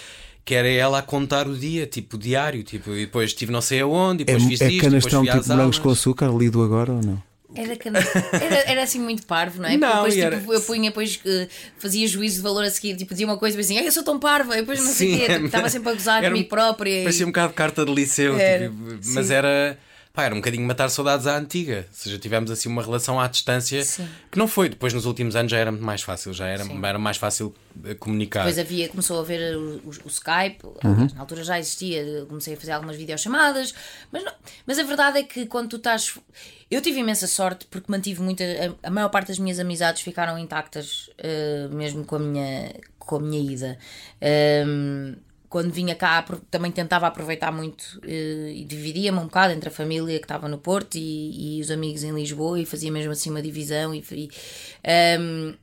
[0.44, 3.82] que era ela a contar o dia, tipo diário, tipo, e depois estive não sei
[3.82, 6.64] aonde, e É, depois fiz é isto, canastrão depois fui tipo morangos com açúcar, lido
[6.64, 7.29] agora ou não?
[7.56, 9.76] Era, era, era assim muito parvo, não é?
[9.76, 11.20] Não, depois e tipo, era- eu punha, depois
[11.80, 13.92] fazia juízo de valor a seguir, tipo, dizia uma coisa e depois assim, "Ai, eu
[13.92, 16.28] sou tão parva, e depois não sei o quê, tipo, estava sempre a gozar era
[16.28, 17.02] um- comigo própria.
[17.02, 18.78] e- Parecia um bocado carta de liceu, Era, tipo,
[19.14, 19.34] mas sim.
[19.34, 19.78] era.
[20.12, 21.86] Pá, era um bocadinho matar saudades à antiga.
[21.88, 24.10] Ou seja, tivemos assim uma relação à distância Sim.
[24.32, 24.68] que não foi.
[24.68, 27.54] Depois, nos últimos anos, já era muito mais fácil, já era, era mais fácil
[27.86, 28.40] eh, comunicar.
[28.40, 31.08] Depois havia, começou a ver o, o- o Skype, Uhum.
[31.14, 33.74] na altura já existia, eu comecei a fazer algumas videochamadas,
[34.12, 34.34] mas, não-
[34.66, 36.18] mas a verdade é que quando tu estás.
[36.72, 38.44] Eu tive imensa sorte porque mantive muita.
[38.84, 43.16] A, a maior parte das minhas amizades ficaram intactas, eh, mesmo com a minha, com
[43.18, 43.78] a minha ida.
[44.20, 45.16] Ehm,
[45.50, 50.20] quando vinha cá também tentava aproveitar muito eh, e dividia-me um bocado entre a família
[50.20, 53.42] que estava no Porto e, e os amigos em Lisboa e fazia mesmo assim uma
[53.42, 54.30] divisão e, e,
[54.84, 55.56] ehm,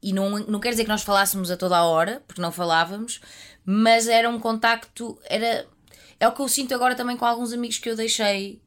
[0.00, 3.20] e não, não quer dizer que nós falássemos a toda a hora, porque não falávamos,
[3.64, 5.66] mas era um contacto, era
[6.20, 8.62] é o que eu sinto agora também com alguns amigos que eu deixei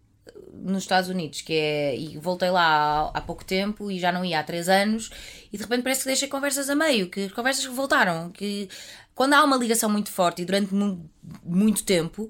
[0.53, 4.25] nos Estados Unidos, que é, e voltei lá há, há pouco tempo e já não
[4.25, 5.09] ia há três anos,
[5.51, 8.67] e de repente parece que deixei conversas a meio, que as conversas voltaram, que
[9.15, 11.09] quando há uma ligação muito forte e durante mu-
[11.43, 12.29] muito tempo,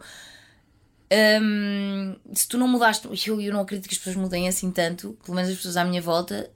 [1.41, 5.17] hum, se tu não mudaste, eu, eu não acredito que as pessoas mudem assim tanto,
[5.23, 6.49] pelo menos as pessoas à minha volta,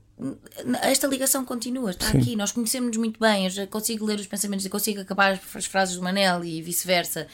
[0.82, 4.64] esta ligação continua, está aqui, nós conhecemos-nos muito bem, eu já consigo ler os pensamentos,
[4.66, 7.26] eu consigo acabar as frases do Manel e vice-versa.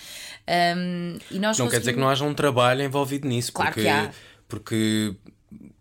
[1.31, 3.89] E nós Não quer dizer que não haja um trabalho envolvido nisso, Claro porque, que
[3.89, 4.13] há.
[4.47, 5.17] porque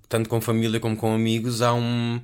[0.10, 2.20] tanto com família como com amigos há um.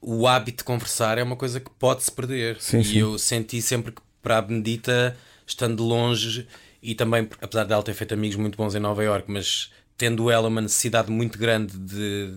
[0.00, 2.56] O hábito de conversar é uma coisa que pode-se perder.
[2.60, 2.98] Sim, e sim.
[2.98, 6.48] eu senti sempre que para a Benedita, estando longe,
[6.82, 10.48] e também, apesar dela ter feito amigos muito bons em Nova Iorque, mas tendo ela
[10.48, 12.34] uma necessidade muito grande de,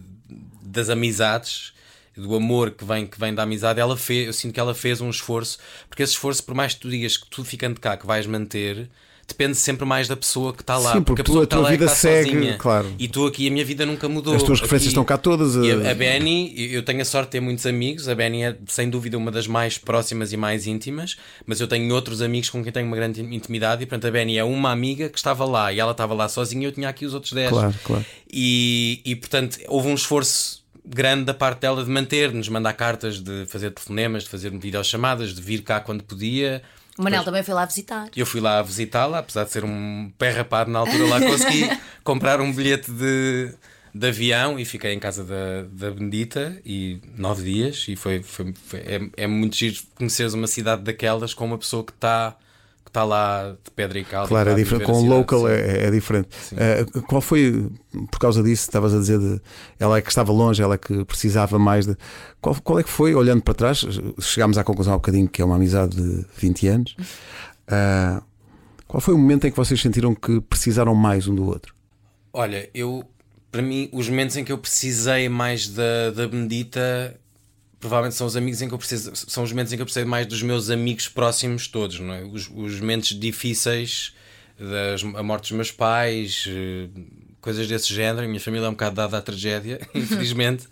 [0.61, 1.73] das amizades,
[2.15, 5.01] do amor que vem, que vem da amizade, ela fez, eu sinto que ela fez
[5.01, 5.57] um esforço,
[5.89, 8.87] porque esse esforço, por mais que tu digas que tu ficando cá que vais manter,
[9.29, 10.93] depende sempre mais da pessoa que está lá.
[10.93, 12.57] Sim, porque a tu- pessoa a que tua está lá é vida está segue, sozinha.
[12.57, 12.93] claro.
[12.99, 14.35] E tu aqui, a minha vida nunca mudou.
[14.35, 15.55] As tuas referências Aqui- estão cá todas.
[15.55, 18.07] e eh, a, a Benny, eu tenho a sorte de ter muitos amigos.
[18.09, 21.93] A Benny é sem dúvida uma das mais próximas e mais íntimas, mas eu tenho
[21.93, 23.83] outros amigos com quem tenho uma grande intimidade.
[23.83, 26.63] E portanto, a Benny é uma amiga que estava lá e ela estava lá sozinha
[26.63, 27.49] e eu tinha aqui os outros 10.
[27.49, 28.05] Claro, claro.
[28.31, 33.45] E, e portanto, houve um esforço grande da parte dela de manter-nos, mandar cartas, de
[33.47, 36.61] fazer telefonemas, de fazer videochamadas, de vir cá quando podia.
[36.99, 38.09] O Manel também foi lá visitar.
[38.15, 41.69] Eu fui lá visitá-la, apesar de ser um pé rapado na altura, lá consegui
[42.03, 43.53] comprar um bilhete de,
[43.95, 48.53] de avião e fiquei em casa da, da Benedita e nove dias e foi, foi,
[48.67, 52.35] foi- é, é muito giro conheceres uma cidade daquelas com uma pessoa que está
[52.89, 54.27] que está lá de pedra e cal.
[54.27, 54.85] Claro, é a diferente.
[54.85, 56.29] Com o local é, é diferente.
[56.57, 57.69] Eh, qual foi,
[58.11, 59.39] por causa disso, estavas a dizer de
[59.79, 61.95] ela é que estava longe, ela é que precisava mais de.
[62.41, 63.85] Qual, qual é que foi, olhando para trás,
[64.19, 66.95] chegámos à conclusão há um bocadinho que é uma amizade de 20 anos.
[67.67, 68.23] Ah,
[68.87, 71.75] qual foi o momento em que vocês sentiram que precisaram mais um do outro?
[72.33, 73.03] Olha, eu
[73.51, 77.19] para mim, os momentos em que eu precisei mais da, da Benedita
[77.79, 80.05] provavelmente são os amigos em que eu preciso, são os momentos em que eu precisei
[80.05, 82.23] mais dos meus amigos próximos todos, não é?
[82.23, 84.13] Os, os momentos difíceis,
[84.59, 86.89] das, a morte dos meus pais, eh,
[87.39, 88.25] coisas desse género.
[88.25, 90.67] A minha família é um bocado dada à tragédia, infelizmente.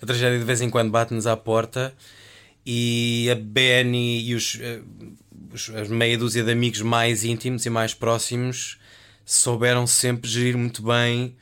[0.00, 1.92] A tragédia de vez em quando bate-nos à porta.
[2.64, 4.80] E a Benny e os, eh,
[5.52, 8.78] os, as meia dúzia de amigos mais íntimos e mais próximos
[9.24, 11.34] souberam sempre gerir muito bem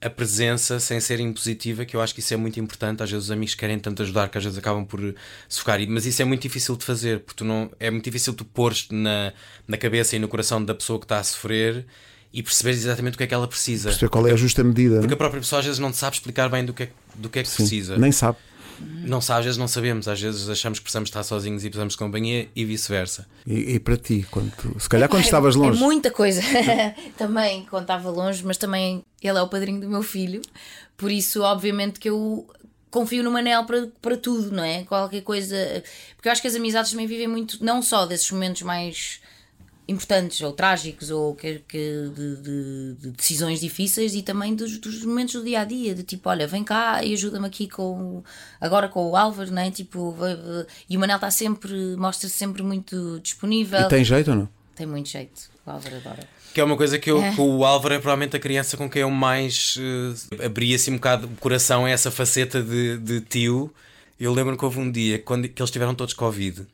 [0.00, 3.02] a presença sem ser impositiva, que eu acho que isso é muito importante.
[3.02, 5.14] Às vezes os amigos querem tanto ajudar que às vezes acabam por
[5.48, 8.44] sufocar, mas isso é muito difícil de fazer, porque tu não, é muito difícil tu
[8.44, 9.32] pôr-te na,
[9.66, 11.84] na cabeça e no coração da pessoa que está a sofrer
[12.32, 13.88] e perceber exatamente o que é que ela precisa.
[13.88, 14.96] Perceber qual é a justa medida.
[14.96, 17.28] Porque não a própria pessoa às vezes não sabe explicar bem do que é, do
[17.28, 17.96] que, é que Sim, precisa.
[17.98, 18.38] Nem sabe.
[18.80, 21.94] Não sabe, às vezes não sabemos, às vezes achamos que precisamos estar sozinhos e precisamos
[21.94, 23.26] de companhia e vice-versa.
[23.46, 25.78] E, e para ti, quando tu- se calhar quando É- estavas É longe.
[25.80, 26.40] muita coisa.
[27.16, 30.40] também quando estava longe, mas também ele é o padrinho do meu filho.
[30.96, 32.46] Por isso, obviamente, que eu
[32.90, 34.84] confio no Manel para, para tudo, não é?
[34.84, 35.56] Qualquer coisa.
[36.16, 39.20] Porque eu acho que as amizades também vivem muito, não só desses momentos mais
[39.88, 45.02] importantes ou trágicos ou que, que de, de- de decisões difíceis e também dos, dos
[45.02, 48.22] momentos do dia a dia de tipo olha vem cá e ajuda-me aqui com
[48.60, 49.70] agora com o Álvaro não é?
[49.70, 50.14] tipo
[50.90, 54.48] e o Manel está sempre mostra-se sempre muito disponível E tem jeito ou não?
[54.76, 57.32] tem muito jeito o Álvaro adora Que é uma coisa que, eu, É.
[57.34, 59.76] que o Álvaro é provavelmente a criança com quem eu mais
[60.38, 63.72] eh, abri assim um bocado o coração a essa faceta de, de tio.
[64.20, 66.66] Eu lembro que houve um dia quando, que eles tiveram todos Covid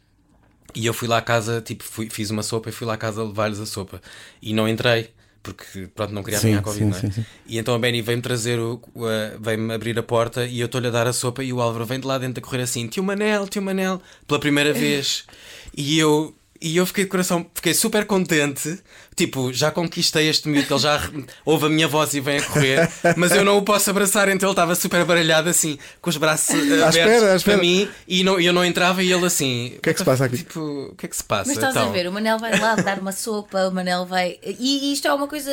[0.75, 2.97] e eu fui lá à casa, tipo, fui- fiz uma sopa e fui lá à
[2.97, 4.01] casa levar-lhes a sopa
[4.43, 5.11] e não entrei.
[5.43, 7.01] Porque pronto, não queria apanhar Covid, sim, não é?
[7.01, 7.27] sim, sim.
[7.47, 10.87] E então a Benny veio-me trazer, o, a- veio-me abrir a porta e eu estou-lhe
[10.87, 13.03] a dar a sopa e o Álvaro vem de lá dentro a correr assim: Tio
[13.05, 15.27] Manel, tio Manel, pela primeira vez.
[15.77, 18.79] E eu, e eu fiquei de coração, fiquei super contente.
[19.17, 21.01] Tipo, já conquistei este miúdo, ele já
[21.45, 24.49] ouve a minha voz e vem a correr, mas eu não o posso abraçar, então
[24.49, 27.59] ele estava super baralhado assim, com os braços eh, abertos espera, à espera.
[27.59, 29.75] para mim e não, eu não entrava e ele assim.
[29.77, 30.39] O que é que se passa aqui?
[30.39, 30.61] Tipo,
[30.93, 31.49] o que é que se passa?
[31.49, 31.89] Mas estás então?
[31.89, 34.39] a ver, o Manel vai lá dar uma sopa, o Manel vai.
[34.43, 35.53] E isto é uma coisa.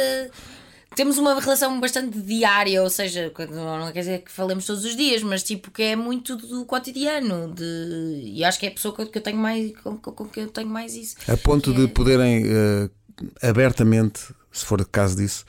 [0.95, 4.95] Temos uma relação bastante diária, ou seja, quando- não quer dizer que falemos todos os
[4.95, 7.53] dias, mas tipo que é muito do cotidiano.
[7.53, 8.21] De...
[8.35, 10.47] E acho que é a pessoa com que eu tenho mais, com, com, que eu
[10.49, 11.15] tenho mais isso.
[11.29, 12.89] A ponto de é- poderem eh,
[13.41, 14.19] abertamente,
[14.51, 15.45] se for o caso disso,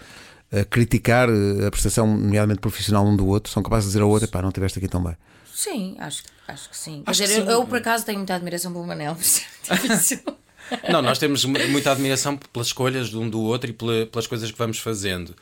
[0.52, 4.08] eh, criticar eh, a prestação, nomeadamente profissional, um do outro, são capazes de dizer ao
[4.10, 5.16] outro: pá, não estiveste aqui tão bem.
[5.52, 7.02] Sim, acho, acho que sim.
[7.04, 7.52] Acho Quer que dizer, eu, sim.
[7.62, 10.20] eu, por acaso tenho muita admiração pelo Manel, mas é difícil.
[10.90, 14.26] Não, nós temos mu- muita admiração pelas escolhas de um do outro e pela- pelas
[14.26, 15.34] coisas que vamos fazendo.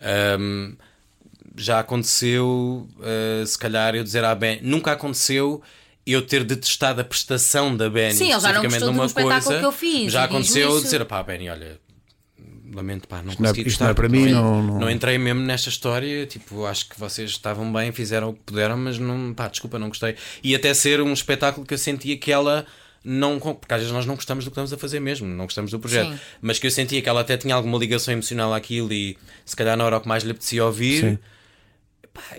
[0.00, 0.74] Ahm,
[1.56, 5.60] já aconteceu, ah, se calhar, eu dizer à Ben, nunca aconteceu
[6.06, 8.14] eu ter detestado a prestação da Benny.
[8.14, 9.58] Sim, ele já não especificamente gostou numa do espetáculo coisa.
[9.60, 10.82] que eu fiz, Já aconteceu isso.
[10.82, 11.78] dizer, pá, Benny, olha.
[12.74, 15.40] Lamento, pá, não não é- consegui isto não é para mim, não- não- entrei mesmo
[15.40, 16.26] nesta história.
[16.26, 19.88] Tipo, acho que vocês estavam bem, fizeram o que puderam, mas não, pá, desculpa, não
[19.88, 20.14] gostei.
[20.44, 22.66] E até ser um espetáculo que eu sentia que ela
[23.08, 23.38] não.
[23.40, 25.78] Porque às vezes nós não gostamos do que estamos a fazer mesmo, não gostamos do
[25.80, 26.12] projeto.
[26.12, 26.18] Sim.
[26.40, 29.76] Mas que eu sentia que ela até tinha alguma ligação emocional àquilo e se calhar
[29.76, 31.00] não era o que mais lhe apetecia ouvir.
[31.00, 31.18] Sim.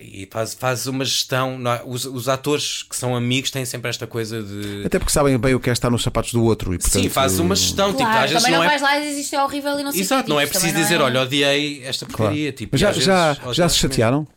[0.01, 1.57] E faz, faz uma gestão.
[1.73, 1.81] é?
[1.85, 4.83] Os, os atores que são amigos têm sempre esta coisa de.
[4.85, 6.73] Até porque sabem bem o que é estar nos sapatos do outro.
[6.73, 7.87] E, portanto, Sim, faz uma gestão.
[7.93, 8.77] tipo, Claro, às vezes também não, não é.
[8.77, 10.29] vais lá e isto é horrível e não sei o Exato, quê.
[10.29, 12.17] não é Tipo, preciso dizer, não é- olha, odiei esta Claro.
[12.23, 12.51] porcaria.
[12.51, 14.27] Tipo, Mas e já, já, vezes- já vezes se chatearam?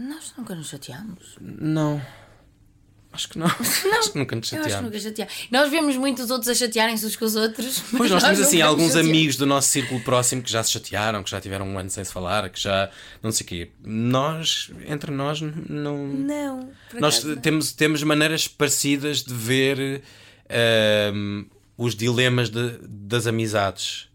[0.00, 1.36] Nós nunca nos chateámos.
[1.40, 2.02] Não.
[3.12, 3.46] Acho que não.
[3.46, 4.84] Acho que nunca nos Eu acho que chateámos.
[4.90, 5.34] nunca chateámos.
[5.50, 7.82] Nós vemos muito os outros a chatearem-se uns com os outros.
[7.96, 9.08] Pois nós temos assim alguns chateamos.
[9.10, 12.02] amigos do nosso círculo próximo que já se chatearam, que já tiveram um ano sem
[12.02, 12.90] se falar, que já
[13.22, 13.70] não sei o quê.
[13.84, 16.06] Nós, entre nós, não.
[16.06, 17.36] Não, Nós não.
[17.36, 20.02] temos, temos maneiras parecidas de ver
[20.48, 21.44] ahm,
[21.76, 24.08] os dilemas de- das amizades.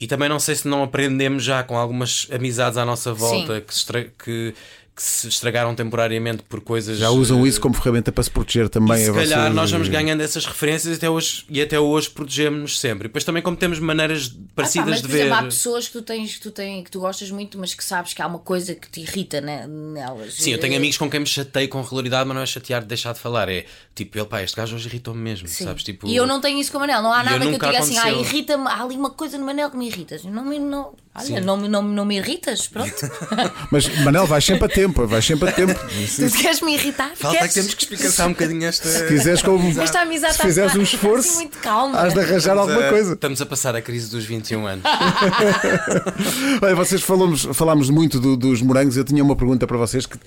[0.00, 3.92] E também não sei se não aprendemos já com algumas amizades à nossa volta Sim.
[3.92, 4.54] que, que-
[4.94, 6.98] que se estragaram temporariamente por coisas.
[6.98, 9.54] Já usam eh, isso como ferramenta para se proteger também e se a calhar vocês
[9.54, 13.06] nós vamos e- ganhando essas referências até hoje, e até hoje protegemos-nos sempre.
[13.06, 15.20] E depois também como temos maneiras Ah, pá, parecidas mas, de ver.
[15.26, 17.82] exemplo, há pessoas que tu tens, que tu tens, que tu gostas muito, mas que
[17.82, 20.34] sabes que há uma coisa que te irrita né, nelas.
[20.34, 22.82] Sim, eu tenho Eh, amigos com quem me chatei com regularidade, mas não é chatear
[22.82, 23.48] de deixar de falar.
[23.48, 25.64] É tipo, ele, pá, este gajo hoje irritou-me mesmo, Sim.
[25.64, 25.82] sabes?
[25.82, 27.00] Tipo, E eu não tenho isso com o Manel.
[27.02, 28.20] Não há nada que eu diga assim, ah, aconteceu.
[28.20, 28.66] irrita-me.
[28.68, 30.20] Há ali uma coisa no Manel que me irrita.
[30.24, 32.92] Não me, não, olha, não, me- não, não me irritas, pronto.
[33.70, 35.74] Mas Manel, vais sempre a tempo, vais sempre a tempo.
[35.74, 37.12] tu queres me irritar?
[37.16, 37.52] Falta queres?
[37.54, 38.88] que temos que explicar um bocadinho esta.
[38.88, 41.98] Se quiseres, como, Esta amizade se está- fizeres um está esforço, assim muito calma.
[42.00, 43.12] has de arranjar alguma Eh, coisa.
[43.14, 44.84] Estamos a passar a crise dos 21 anos.
[46.62, 48.96] Olha, vocês falamos, falámos muito do- dos morangos.
[48.96, 50.18] Eu tinha uma pergunta para vocês que,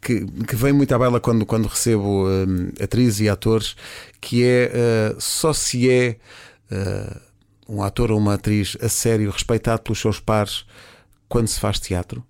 [0.00, 3.76] que, que vem muito à baila quando, quando recebo hum, atrizes e atores,
[4.20, 4.70] que é
[5.14, 6.16] uh, só se é
[6.72, 7.20] uh,
[7.70, 10.64] um ator ou uma atriz a sério, respeitado pelos seus pares,
[11.28, 12.24] quando se faz teatro.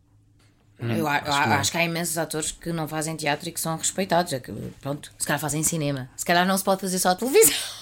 [0.78, 3.76] Eu, a- eu acho, que há imensos atores que não fazem teatro e que são
[3.76, 4.32] respeitados.
[4.32, 4.50] É que,
[4.80, 6.08] pronto, se calhar fazem cinema.
[6.16, 7.54] Se calhar não se pode fazer só televisão.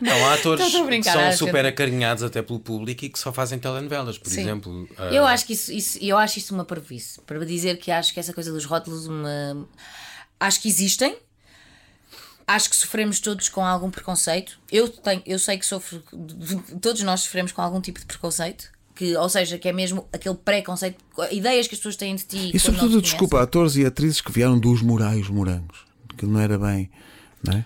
[0.00, 3.18] Não, há atores a que são acho super que- acarinhados até pelo público e que
[3.18, 4.40] só fazem telenovelas, por Sim.
[4.40, 4.88] exemplo.
[4.96, 7.20] ah, Eu acho que isso, isso, eu acho isso uma parvoíce.
[7.22, 9.68] Para dizer que acho que essa coisa dos rótulos uma...
[10.40, 11.18] acho que existem.
[12.48, 14.58] Acho que sofremos todos com algum preconceito.
[14.72, 16.02] Eu tenho, eu sei que sofro,
[16.80, 18.70] todos nós sofremos com algum tipo de preconceito.
[18.94, 20.96] Que, ou seja, que é mesmo aquele preconceito,
[21.30, 22.50] ideias que as pessoas têm de ti.
[22.52, 25.86] E sobretudo, desculpa, atores e atrizes que vieram dos Morais Morangos.
[26.16, 26.90] Que não era bem.
[27.44, 27.64] Não é?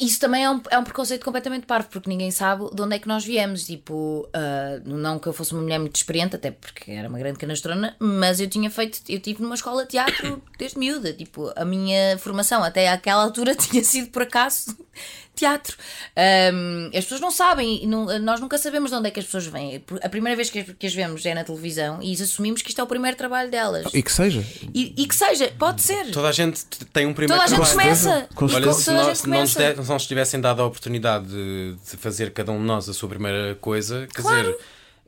[0.00, 2.98] Isso também é um, é um preconceito completamente parvo, porque ninguém sabe de onde é
[2.98, 3.64] que nós viemos.
[3.64, 7.38] Tipo, ah, não que eu fosse uma mulher muito experiente, até porque era uma grande
[7.38, 11.12] canastrona, mas eu tinha feito, eu tive numa escola de teatro desde miúda.
[11.12, 14.76] Tipo, a minha formação até àquela altura tinha sido por acaso
[15.34, 15.76] teatro.
[16.16, 19.24] Ahm, as pessoas não sabem, e não- nós nunca sabemos de onde é que as
[19.26, 19.82] pessoas vêm.
[20.02, 22.80] A primeira vez que as, que as vemos é na televisão e assumimos que isto
[22.80, 23.86] é o primeiro trabalho delas.
[23.94, 24.44] E que seja.
[24.74, 26.10] E, e que seja, pode ser.
[26.10, 27.88] Toda a gente tem um primeiro Toda a gente trabalho.
[27.88, 28.28] começa.
[28.34, 29.74] Com Olha, Toda se, a nós, gente se começa.
[29.74, 33.08] não nos tivessem dado a oportunidade de, de fazer cada um de nós a sua
[33.08, 34.42] primeira coisa, quer Claro.
[34.52, 34.58] dizer.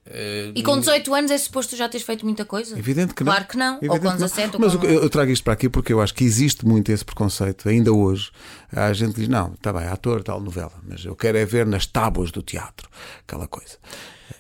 [0.07, 2.79] Eh, E com 18 anos é suposto já teres feito muita coisa?
[2.79, 3.33] Evidente que não.
[3.33, 3.77] Claro que não.
[3.77, 4.27] Evidente ou com que não.
[4.29, 4.79] 17 ou Mas com...
[4.81, 7.93] que- eu trago isto para aqui porque eu acho que existe muito esse preconceito, ainda
[7.93, 8.31] hoje.
[8.73, 11.87] A gente diz: não, está bem, ator, tal novela, mas eu quero é ver nas
[11.87, 12.89] tábuas do teatro,
[13.27, 13.77] aquela coisa.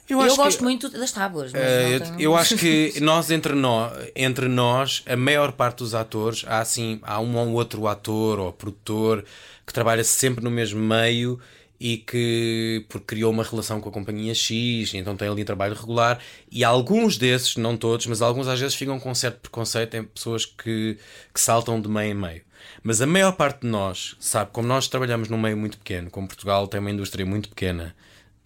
[0.08, 1.50] Eu, acho que- gosto muito das tábuas.
[1.52, 1.62] Mas
[2.00, 6.44] não tenho- eu acho que nós entre, nós entre nós, a maior parte dos atores,
[6.46, 9.24] há assim, há um ou outro ator ou produtor
[9.66, 11.40] que trabalha sempre no mesmo meio
[11.78, 16.20] e que porque criou uma relação com a companhia X, então tem ali trabalho regular,
[16.50, 20.46] e alguns desses, não todos, mas alguns às vezes ficam com certo preconceito em pessoas
[20.46, 20.98] que,
[21.32, 22.42] que saltam de meio em meio.
[22.82, 26.28] Mas a maior parte de nós, sabe, como nós trabalhamos num meio muito pequeno, como
[26.28, 27.94] Portugal tem uma indústria muito pequena,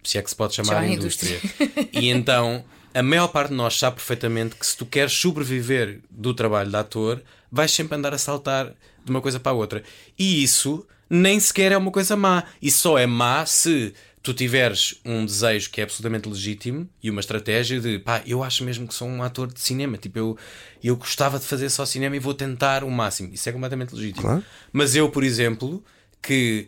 [0.03, 1.37] se é que se pode chamar Chama de indústria.
[1.37, 1.89] indústria.
[1.93, 2.63] e então,
[2.93, 6.75] a maior parte de nós sabe perfeitamente que se tu queres sobreviver do trabalho de
[6.75, 9.83] ator, vais sempre andar a saltar de uma coisa para a outra.
[10.17, 12.43] E isso nem sequer é uma coisa má.
[12.61, 17.21] E só é má se tu tiveres um desejo que é absolutamente legítimo e uma
[17.21, 19.97] estratégia de pá, eu acho mesmo que sou um ator de cinema.
[19.97, 20.37] Tipo, eu,
[20.83, 23.33] eu gostava de fazer só cinema e vou tentar o máximo.
[23.33, 24.21] Isso é completamente legítimo.
[24.21, 24.43] Claro.
[24.71, 25.83] Mas eu, por exemplo,
[26.21, 26.67] que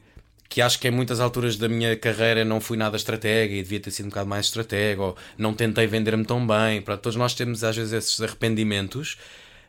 [0.52, 3.80] que acho que em muitas alturas da minha carreira não fui nada estratega e devia
[3.80, 6.82] ter sido um bocado mais estratega, ou não tentei vender-me tão bem.
[6.82, 9.18] Pronto, todos nós temos às vezes esses arrependimentos,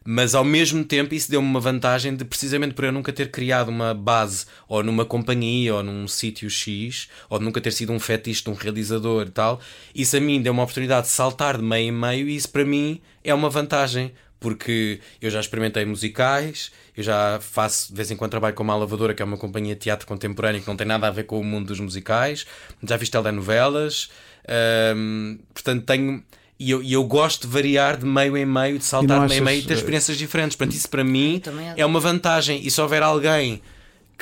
[0.05, 3.69] mas ao mesmo tempo isso deu-me uma vantagem de precisamente por eu nunca ter criado
[3.69, 8.45] uma base ou numa companhia ou num sítio X, ou nunca ter sido um fetiche
[8.45, 9.61] de um realizador e tal,
[9.95, 12.65] isso a mim deu uma oportunidade de saltar de meio em meio e isso para
[12.65, 14.13] mim é uma vantagem
[14.43, 18.75] porque eu já experimentei musicais, eu já faço de vez em quando trabalho com uma
[18.75, 21.39] lavadora, que é uma companhia de teatro contemporâneo que não tem nada a ver com
[21.41, 22.45] o mundo dos musicais,
[22.83, 24.11] já fiz telenovelas,
[24.97, 26.23] hum, portanto tenho.
[26.63, 29.43] E eu, e eu gosto de variar de meio em meio, de saltar de meio
[29.43, 30.57] em meio e ter eh, experiências diferentes.
[30.57, 31.43] Portanto, isso para mim
[31.77, 32.61] é uma vantagem.
[32.65, 33.61] E se houver alguém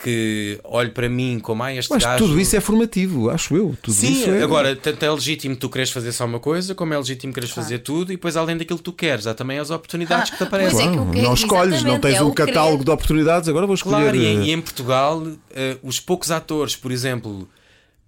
[0.02, 2.24] que olhe para mim como ah, este Mas gajo.
[2.24, 3.76] tudo isso é formativo, acho eu.
[3.82, 4.42] Tudo Sim, isso é...
[4.42, 7.80] agora, tanto é legítimo tu queres fazer só uma coisa, como é legítimo queres fazer
[7.80, 10.42] tudo, e depois, além daquilo que tu queres, há também as oportunidades Ah, que te
[10.44, 10.80] aparecem.
[10.80, 12.46] é que Claro, o que- não escolhes, não tens é um o querer.
[12.48, 13.96] catálogo de oportunidades, agora vou escolher.
[14.04, 15.22] Claro, e, eh, em- e em Portugal,
[15.54, 17.46] eh, os poucos atores, por exemplo,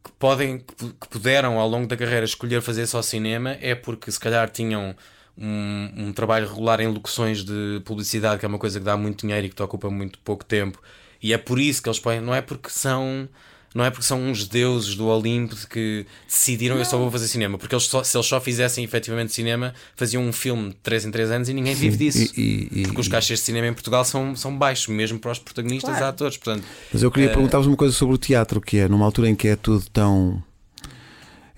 [0.04, 3.74] que, podem, que pu- que puderam ao longo da carreira escolher fazer só cinema, é
[3.74, 4.94] porque se calhar tinham
[5.36, 9.22] um, um trabalho regular em locuções de publicidade, que é uma coisa que dá muito
[9.22, 10.80] dinheiro e que te ocupa muito pouco tempo,
[11.22, 13.28] e é por isso que eles põem, não é porque são.
[13.74, 17.26] Não é porque são uns deuses do Olimpo de que decidiram eu só vou fazer
[17.28, 21.04] cinema, porque eles só- se eles só fizessem efetivamente cinema, faziam um filme de 3
[21.06, 22.32] em 3 anos e ninguém vive disso.
[22.38, 25.38] e- e- porque os cachês de cinema em Portugal são, são baixos, mesmo para os
[25.38, 26.06] protagonistas e Claro.
[26.06, 26.36] atores.
[26.36, 29.28] Portanto, Mas eu queria Eh, perguntar-vos uma coisa sobre o teatro, que é numa altura
[29.30, 30.42] em que é tudo tão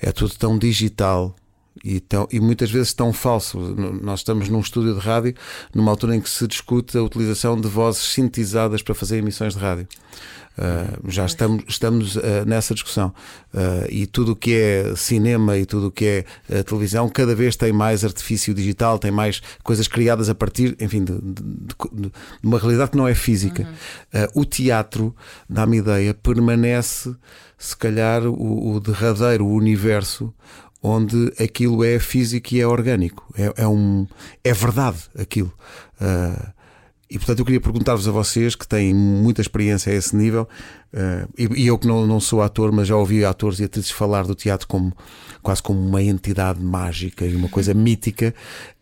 [0.00, 1.34] é tudo tão digital
[1.82, 3.58] e, tão, e muitas vezes tão falso.
[4.02, 5.34] Nós estamos num estúdio de rádio
[5.74, 9.60] numa altura em que se discute a utilização de vozes sintetizadas para fazer emissões de
[9.60, 9.88] rádio.
[10.56, 13.12] Uh, já estamos, estamos uh, nessa discussão
[13.52, 17.54] Uh, e tudo o que é cinema e tudo o que é televisão cada vez
[17.54, 21.42] tem mais artifício digital, tem mais coisas criadas a partir, enfim, de, de-
[21.92, 22.12] de-
[22.42, 23.62] uma realidade que não é física.
[24.12, 25.14] Uh, o teatro,
[25.48, 27.14] dá-me ideia, permanece
[27.56, 30.34] se calhar o, o derradeiro universo
[30.82, 34.06] onde aquilo é físico e é orgânico, é, é um,
[34.42, 35.52] é verdade aquilo.
[36.00, 36.52] Uh,
[37.14, 40.48] e portanto eu queria perguntar-vos a vocês que têm muita experiência a esse nível,
[40.92, 43.90] eh, e, e eu que não, não sou ator, mas já ouvi atores e atrizes
[43.90, 44.92] falar do teatro como
[45.42, 48.34] quase como uma entidade mágica e uma coisa mítica.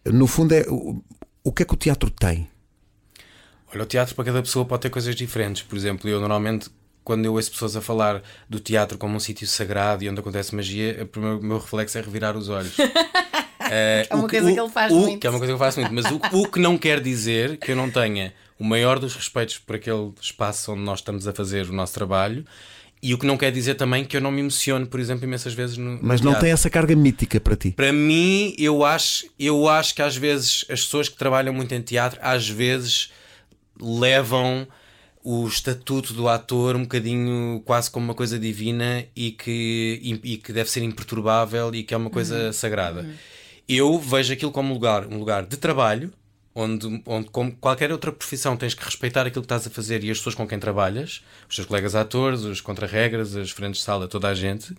[0.07, 1.03] No fundo, é o,
[1.45, 2.49] o que é que o teatro tem?
[3.75, 5.63] Olha, o teatro para cada pessoa pode ter coisas diferentes.
[5.63, 6.71] Por exemplo, eu normalmente,
[7.05, 10.55] quando eu ouço pessoas a falar do teatro como um sítio sagrado e onde acontece
[10.55, 12.77] magia, o primeiro- o meu reflexo é revirar os olhos.
[13.75, 15.21] Eh, É uma o coisa que ele faz o- muito.
[15.21, 15.95] Que é uma coisa que eu faço muito.
[15.95, 19.59] Mas o, o que não quer dizer que eu não tenha o maior dos respeitos
[19.59, 22.45] por aquele espaço onde nós estamos a fazer o nosso trabalho.
[23.05, 25.53] E o que não quer dizer também que eu não me emociono, por exemplo, imensas
[25.55, 25.93] vezes no.
[25.97, 26.45] no Mas não teatro.
[26.47, 27.73] tem essa carga mítica para ti.
[27.73, 31.81] Para mim, eu acho, eu acho que às vezes as pessoas que trabalham muito em
[31.83, 33.11] teatro, às vezes
[33.81, 34.67] levam
[35.25, 40.37] o estatuto do ator um bocadinho quase como uma coisa divina e que, e, e
[40.37, 43.07] que deve ser imperturbável e que é uma coisa sagrada.
[43.75, 46.13] Eu vejo aquilo como um lugar, um lugar de trabalho,
[46.55, 50.11] onde, onde, como qualquer outra profissão, tens que respeitar aquilo que estás a fazer e
[50.11, 54.07] as pessoas com quem trabalhas, os teus colegas atores, os contra-regras, as frentes de sala,
[54.07, 54.75] toda a gente.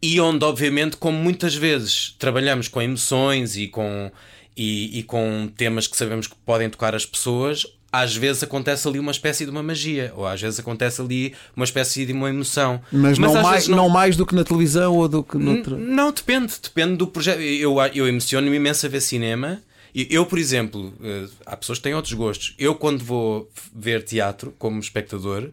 [0.00, 4.12] E onde, obviamente, como muitas vezes trabalhamos com emoções e com,
[4.56, 8.98] e, e com temas que sabemos que podem tocar as pessoas, às vezes acontece ali
[8.98, 12.80] uma espécie de uma magia, ou às vezes acontece ali uma espécie de uma emoção.
[12.92, 13.88] Mas, não, às mais, vezes não...
[13.88, 15.76] mais do que na televisão ou do que noutra.
[15.76, 17.40] N- Não, depende, depende do projeto.
[17.40, 19.62] Eu, eu emociono-me imenso a ver cinema.
[19.94, 22.54] E Eu, por exemplo, eh, há pessoas que têm outros gostos.
[22.58, 25.48] Eu, quando vou ver teatro como espectador,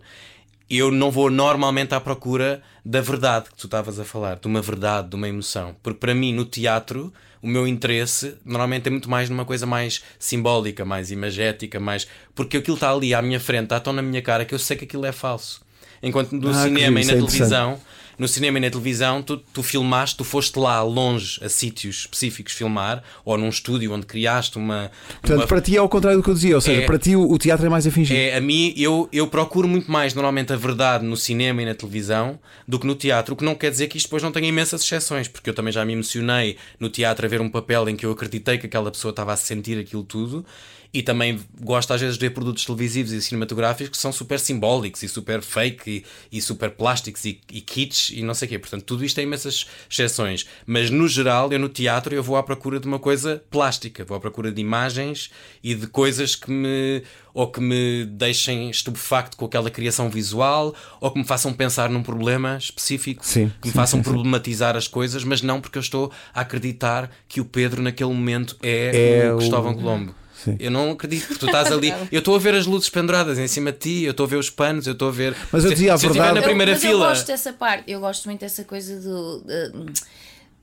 [0.69, 4.61] eu não vou normalmente à procura da verdade que tu estavas a falar, de uma
[4.61, 5.75] verdade, de uma emoção.
[5.83, 10.03] Porque para mim, no teatro, o meu interesse normalmente é muito mais numa coisa mais
[10.17, 12.07] simbólica, mais imagética, mais.
[12.33, 14.75] Porque aquilo está ali à minha frente, está tão na minha cara que eu sei
[14.77, 15.61] que aquilo é falso.
[16.01, 17.79] Enquanto no Ah, cinema e na é televisão,
[18.23, 22.53] no cinema e na televisão, tu, tu filmaste, tu foste lá longe a sítios específicos
[22.53, 24.89] filmar, ou num estúdio onde criaste uma.
[25.21, 26.97] Portanto, uma- para ti é ao contrário do que eu dizia, ou seja, É- para
[26.97, 28.17] ti o, o teatro é mais a fingir.
[28.17, 31.75] é, a mim, eu, eu procuro muito mais normalmente a verdade no cinema e na
[31.75, 34.47] televisão do que no teatro, o que não quer dizer que isto depois não tenha
[34.47, 37.95] imensas exceções, porque eu também já me emocionei no teatro a ver um papel em
[37.95, 40.45] que eu acreditei que aquela pessoa estava a sentir aquilo tudo.
[40.93, 45.01] E também gosto às vezes de ver produtos televisivos e cinematográficos que são super simbólicos
[45.01, 48.59] e super fake e, e super plásticos e, e kitsch e não sei o quê.
[48.59, 50.45] Portanto, tudo isto tem imensas exceções.
[50.67, 54.15] Mas no geral, eu no teatro eu vou à procura de uma coisa plástica, vou
[54.15, 55.31] à procura de imagens
[55.63, 57.01] e de coisas que me
[57.33, 62.03] ou que me deixem estupefacto com aquela criação visual, ou que me façam pensar num
[62.03, 65.81] problema específico, Sim, que me sim, façam sim, problematizar as coisas, mas não porque eu
[65.81, 70.13] estou a acreditar que o Pedro naquele momento É é, o- o Cristóvão Colombo.
[70.43, 70.57] Sim.
[70.59, 71.93] Eu não acredito que tu estás ali.
[72.11, 74.35] Eu estou a ver as luzes penduradas em cima de ti, eu estou a ver
[74.37, 75.35] os panos, eu estou a ver.
[75.51, 77.05] Mas eu dizia a se eu verdade- na primeira eu, mas fila.
[77.05, 79.41] Eu gosto dessa parte, eu gosto muito dessa coisa do.
[79.41, 79.93] de-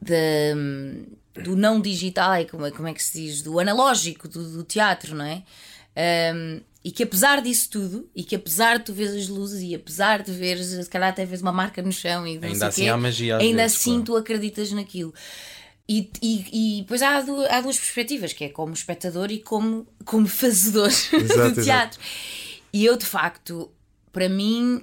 [0.02, 3.42] de- do não digital, é como, como é que se diz?
[3.42, 5.42] Do analógico, do, do teatro, não é?
[6.34, 9.74] Um, e que apesar disso tudo, e que apesar de tu veres as luzes, e
[9.74, 12.92] apesar de veres, se calhar até vês uma marca no chão e Ainda assim quê,
[12.96, 14.04] magia ainda vezes, assim claro.
[14.04, 15.12] tu acreditas naquilo.
[15.92, 20.28] E, e, e depois há, há duas perspectivas, que é como espectador e como, como
[20.28, 21.50] fazedor exato.
[21.56, 21.98] do teatro.
[22.72, 23.68] E eu, de facto,
[24.12, 24.80] para mim,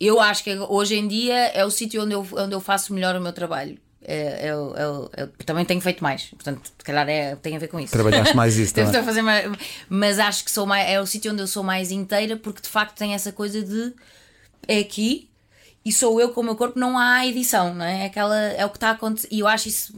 [0.00, 3.14] eu acho que hoje em dia é o sítio onde eu, onde eu faço melhor
[3.14, 3.78] o meu trabalho.
[4.00, 5.10] O- é o-
[5.44, 7.92] também tenho feito mais, portanto, se calhar é, tem a ver com isso.
[7.92, 8.96] Trabalhaste mais isso também.
[9.00, 9.44] a fazer mais,
[9.88, 12.68] mas acho que sou mais, é o sítio onde eu sou mais inteira porque de
[12.68, 13.92] facto tem essa coisa de
[14.66, 15.28] é aqui
[15.84, 18.02] e sou eu com o meu corpo, não há edição, não é?
[18.02, 19.28] É Aquela, é o que está a acontecer.
[19.30, 19.94] E eu acho isso.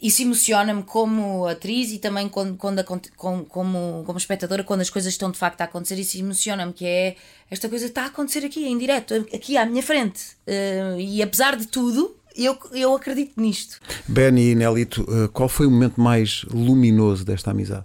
[0.00, 4.90] Isso emociona-me como atriz e também quando, quando aconte- com- como, como espectadora, quando as
[4.90, 5.96] coisas estão de facto a acontecer.
[5.96, 7.14] Isso emociona-me, que é
[7.48, 10.20] esta coisa está a acontecer aqui, em direto, aqui à minha frente.
[10.44, 13.78] Eh, e apesar de tudo, eu, eu acredito nisto.
[14.08, 17.84] Benny e Nelito, eh, qual foi o momento mais luminoso desta amizade?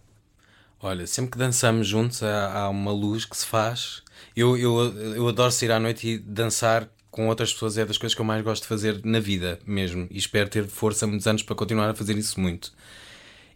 [0.81, 4.01] Olha, sempre que dançamos juntos há, há uma luz que se faz.
[4.37, 8.13] Eu, eu, eu adoro sair à noite e dançar com outras pessoas, é das coisas
[8.13, 10.07] que eu mais gosto de fazer na vida mesmo.
[10.11, 12.71] E espero ter força muitos anos para continuar a fazer isso muito.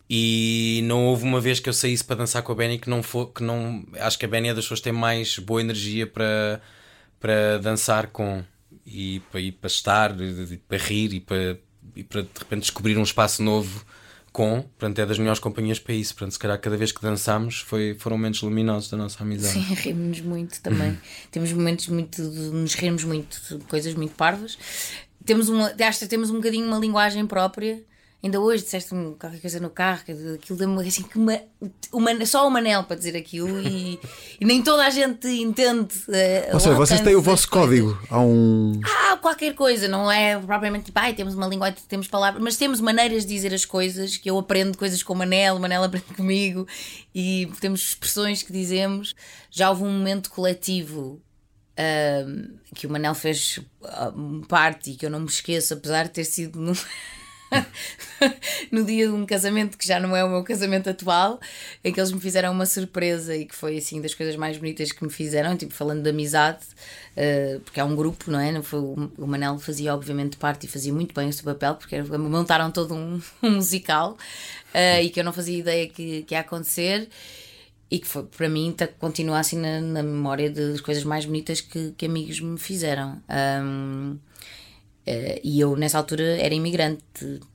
[0.10, 3.04] E não houve uma vez que eu saísse para dançar com a Benny que não
[3.04, 3.86] for, que não.
[4.00, 6.60] Acho que a Benny é das pessoas que tem mais boa energia para,
[7.20, 8.44] para dançar com
[8.84, 11.60] e para, e para estar, e para rir e para,
[11.96, 13.86] e para de repente descobrir um espaço novo
[14.32, 14.62] com.
[14.62, 16.14] Portanto, é das melhores companhias para isso.
[16.14, 19.54] Portanto, se calhar cada vez que dançamos foi, foram momentos luminosos da nossa amizade.
[19.54, 20.98] Sim, rimos muito também.
[21.32, 24.58] Temos momentos muito de nos rirmos muito de coisas muito parvas.
[25.26, 27.84] Temos uma, acho que temos um bocadinho uma linguagem própria.
[28.24, 30.02] Ainda hoje disseste-me qualquer coisa no carro,
[30.36, 31.42] aquilo deu-me assim que uma,
[31.92, 34.00] uma, só o Manel para dizer aquilo e,
[34.40, 35.96] e nem toda a gente entende.
[36.10, 37.80] eh, Ou seja, vocês têm o vosso coisas.
[37.82, 38.00] código.
[38.12, 38.80] Há um.
[38.84, 42.80] Há qualquer coisa, não é propriamente tipo, ai, temos uma linguagem, temos palavras, mas temos
[42.80, 46.14] maneiras de dizer as coisas que eu aprendo coisas com o Manel, o Manel aprende
[46.16, 46.68] comigo
[47.16, 49.16] e temos expressões que dizemos.
[49.50, 51.20] Já houve um momento coletivo
[51.76, 54.14] ahm, que o Manel fez ah,
[54.48, 56.60] parte e que eu não me esqueço, apesar de ter sido
[58.72, 61.40] no, dia de um casamento que já não é o meu casamento atual,
[61.84, 64.92] em que eles me fizeram uma surpresa e que foi assim das coisas mais bonitas
[64.92, 66.64] que me fizeram, tipo falando de amizade,
[67.16, 68.52] eh, porque é um grupo, não é?
[68.52, 72.02] Não foi, o Manel fazia obviamente parte e fazia muito bem o seu papel, porque
[72.02, 74.18] montaram todo um, um musical
[74.74, 77.10] eh, e que eu não fazia ideia que, que ia acontecer.
[77.90, 81.60] E que foi, para mim tá- continua assim na, na memória das coisas mais bonitas
[81.60, 83.22] que, que amigos me fizeram.
[83.28, 84.18] Ahm,
[85.06, 87.02] eh, e eu nessa altura era imigrante,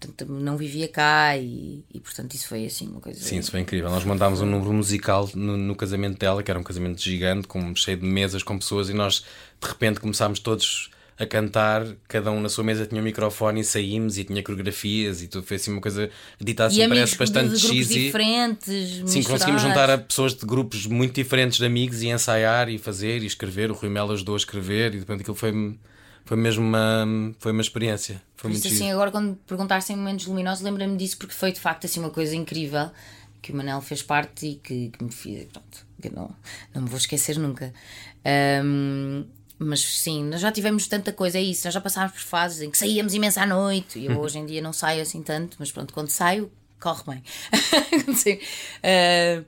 [0.01, 3.21] portanto não vivia cá e, e, portanto isso foi assim uma coisa.
[3.21, 3.91] Sim, isso foi incrível.
[3.91, 7.75] Nós mandámos um número musical no, no casamento dela, que era um casamento gigante, com,
[7.75, 9.25] cheio de mesas com pessoas, e nós
[9.61, 13.65] de repente começámos todos a cantar, cada um na sua mesa tinha um microfone e
[13.65, 15.47] saímos e tinha coreografias e tudo.
[15.47, 18.07] Foi assim uma coisa dita assim, e parece bastante de, cheesy.
[18.07, 19.03] diferentes.
[19.07, 23.23] Sim, conseguimos juntar a pessoas de grupos muito diferentes de amigos e ensaiar e fazer
[23.23, 23.71] e escrever.
[23.71, 25.53] O Rui Melo ajudou a escrever e de repente aquilo foi,
[26.27, 27.07] foi mesmo uma,
[27.39, 28.21] foi uma experiência.
[28.37, 31.61] Foi muito isso, assim, agora quando perguntaste em momentos luminosos, lembrei-me disso porque foi de
[31.61, 32.91] facto assim uma coisa incrível
[33.41, 35.45] que o Manel fez parte e que, que me fiz.
[35.45, 36.35] Pronto, que não,
[36.75, 37.73] não me vou esquecer nunca.
[38.25, 39.25] Ahm,
[39.57, 41.65] mas sim, nós já tivemos tanta coisa, é isso.
[41.65, 44.01] Nós já passámos por fases em que saíamos imenso à noite.
[44.01, 46.51] E eu hoje em dia não saio assim tanto, mas pronto, quando saio,
[46.81, 47.23] corre bem.
[48.83, 49.45] Ah,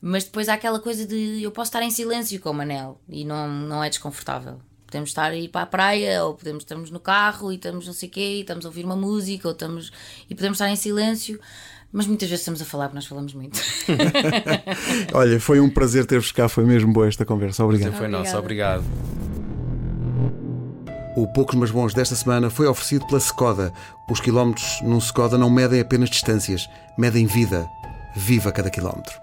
[0.00, 3.24] mas depois há aquela coisa de eu posso estar em silêncio com o Manel e
[3.24, 4.60] não, não é desconfortável.
[4.92, 7.94] Podemos estar a ir para a praia, ou podemos estamos no carro e estamos não
[7.94, 9.90] sei o quê, e estamos a ouvir uma música, ou estamos,
[10.28, 11.40] e podemos estar em silêncio,
[11.90, 13.58] mas muitas vezes estamos a falar porque nós falamos muito.
[15.14, 17.64] Olha, foi um prazer ter-vos cá, foi mesmo boa esta conversa.
[17.64, 17.94] Obrigado.
[17.94, 18.80] Foi nosso, Obrigada.
[18.80, 18.84] obrigado.
[21.16, 23.72] O Poucos Mas Bons desta semana foi oferecido pela Skoda.
[24.10, 26.68] Os quilómetros num Skoda não medem apenas distâncias,
[26.98, 27.66] medem vida.
[28.14, 29.18] Viva cada quilómetro.